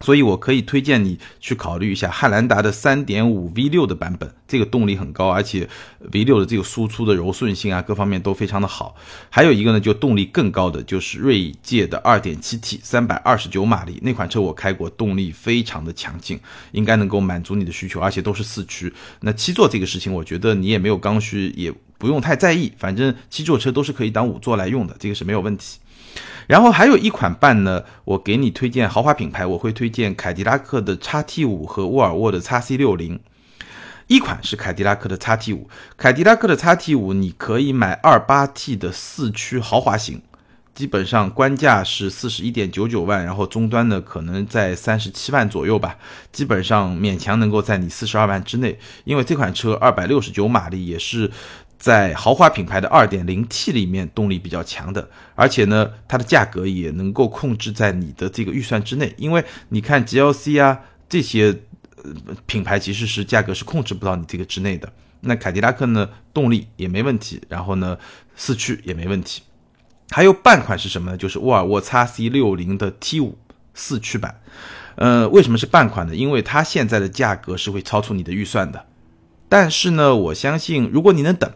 [0.00, 5.68] 所以，我可以推荐你去考虑一下汉兰达的3.5 V6 的版本，这个动力很高，而且
[6.12, 8.94] V6 的这个输出的柔顺性啊，各方面都非常的好。
[9.28, 16.38] 还有一个呢，就动力更高的，就是锐界的 2.7T 329马力那款车，我开过，动力非常的强劲，
[16.72, 18.92] 应该能够满足你的需求，而且都是四驱。
[19.20, 25.78] 那七座这个事情，我觉得你也没有刚需，也不用太在意，反正七座车都是可以当五座来用的，这个是没有问题。
[26.46, 33.20] 然后还有一款半呢，我给你推荐豪华品牌，我会推荐凯迪拉克的 x T 五和沃尔沃的 x C 六零。
[34.06, 35.68] 一款是凯迪拉克的 x T 五，
[35.98, 40.22] 凯迪拉克的 x T 五你可以买二八 T 的四驱豪华型，
[40.74, 45.98] 基本上官价是四十一点九九万，然后终端呢可能在三十七万左右吧，
[46.32, 51.30] 基本上勉强能够在你四十二万之内，因为这款车二百六十九马力也是。
[51.78, 59.14] 在豪华品牌的 2.0T 里面，动力比较强的，而且呢，它的价格也能够控制在你的这个预算之内。
[59.16, 61.56] 因为你看 GLC 啊这些
[62.46, 64.92] 品牌其实是价格是控制不到你这个之内的。
[65.20, 67.96] 那凯迪拉克呢，动力也没问题，然后呢，
[68.36, 69.42] 四驱也没问题。
[70.10, 71.16] 还有半款是什么呢？
[71.16, 73.38] 就是沃尔沃 x C 六零的 T 五
[73.74, 74.40] 四驱版。
[74.96, 76.14] 呃，为什么是半款呢？
[76.16, 78.86] 因为它现在的价格是会超出你的预算的。
[79.48, 81.50] 但是呢，我相信如果你能等，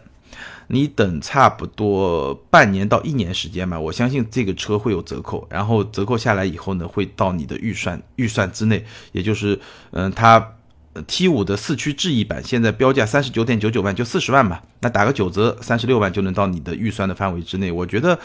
[0.74, 5.46] 你等差不多半年到一年时间吧，我相信这个车会有折扣。
[5.50, 8.82] 然后折扣下来以后呢，会到你的预算预算之内。
[9.12, 9.60] 也就是，
[9.90, 10.54] 嗯，它
[11.06, 14.62] T 五的四驱智逸版现在标价三十九点九九万，就四十万吧。
[14.80, 17.70] 那打个九折，三十六万就能到你的预算的范围之内。
[17.70, 18.18] 我觉得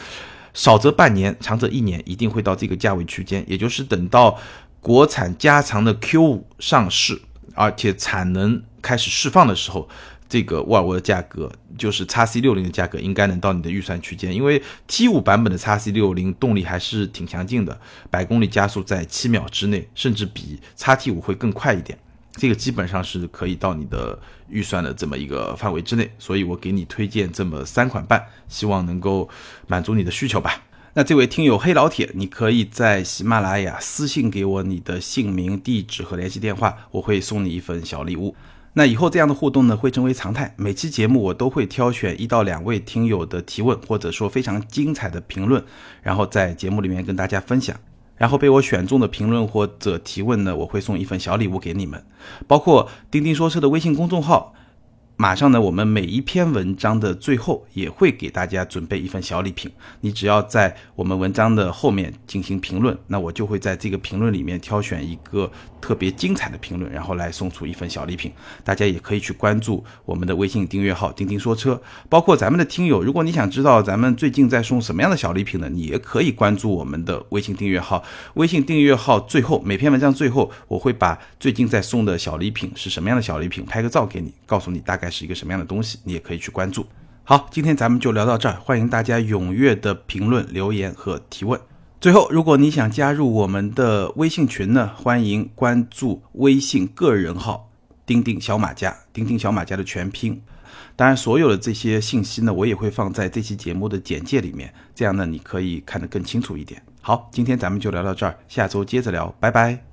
[0.54, 3.44] 少则半年，长则一年，一定会到这个价位区间。
[3.46, 4.40] 也就是等到
[4.80, 7.22] 国产加长的 Q 五上市，
[7.56, 9.90] 而且产能开始释放的时候。
[10.30, 14.34] 这个沃尔沃的价格就是 x C 六零的价格，应该能到你的预算区间。
[14.34, 21.98] 因为 T 五版本的 x C 六零动力还是挺强劲的，百公里加速在七秒之内，甚至比 x T 五会更快一点。
[22.34, 29.28] 这个基本上是可以到你的预算的这么一个范围之内，所以我给你推荐这么三款半，希望能够
[29.66, 30.64] 满足你的需求吧。
[30.94, 38.36] 那这位听友黑老铁，你可以在喜马拉雅私信给我你的姓名、地址和联系电话，我会送你一份小礼物。
[38.78, 45.64] 那以后这样的互动呢会成为常态，每期节目我都会挑选一到两位听友的提问，或者说非常精彩的评论，
[46.04, 47.76] 然后在节目里面跟大家分享。
[48.18, 52.06] 然后被我选中的评论或者提问呢，我会送一份小礼物给你们，
[52.46, 54.54] 包括钉钉说车的微信公众号。
[55.20, 59.72] 马上呢，我们每一篇文章的最后也会给大家准备一份小礼品。
[60.02, 65.52] 你只要在我们文章的后面进行评论，那我就会在这个评论里面挑选一个
[65.82, 68.32] 特别精彩的评论，然后来送出一份小礼品。
[68.64, 78.04] 大家也可以去关注我们的微信订阅号“钉钉说车”，包括咱们的听友，如果你想知道咱们最近在送什么样的小礼品呢，你也可以关注我们的微信订阅号。
[78.36, 85.18] 微信订阅号最后每篇文章最后，我会把最近在送的小礼品是什么样的小礼品拍个照给你，告诉你大概概。
[85.18, 86.86] 是一个什么样的东西，你也可以去关注。
[87.24, 91.60] 好，今天咱们就聊到这儿，欢迎大家踊跃的评论、留言和提问。
[92.00, 97.72] 最后，如果你想加入我们的微信群呢，欢迎关注微信个人号
[98.06, 100.42] “钉钉小马家”，钉钉小马家的全拼。
[100.96, 106.80] 当然，所有的这些信息呢，我也会放在这期节目的简介里面，这样呢，你可以看得更清楚一点。
[107.02, 109.87] 好，今天咱们就聊到这儿，下周接着聊，拜拜。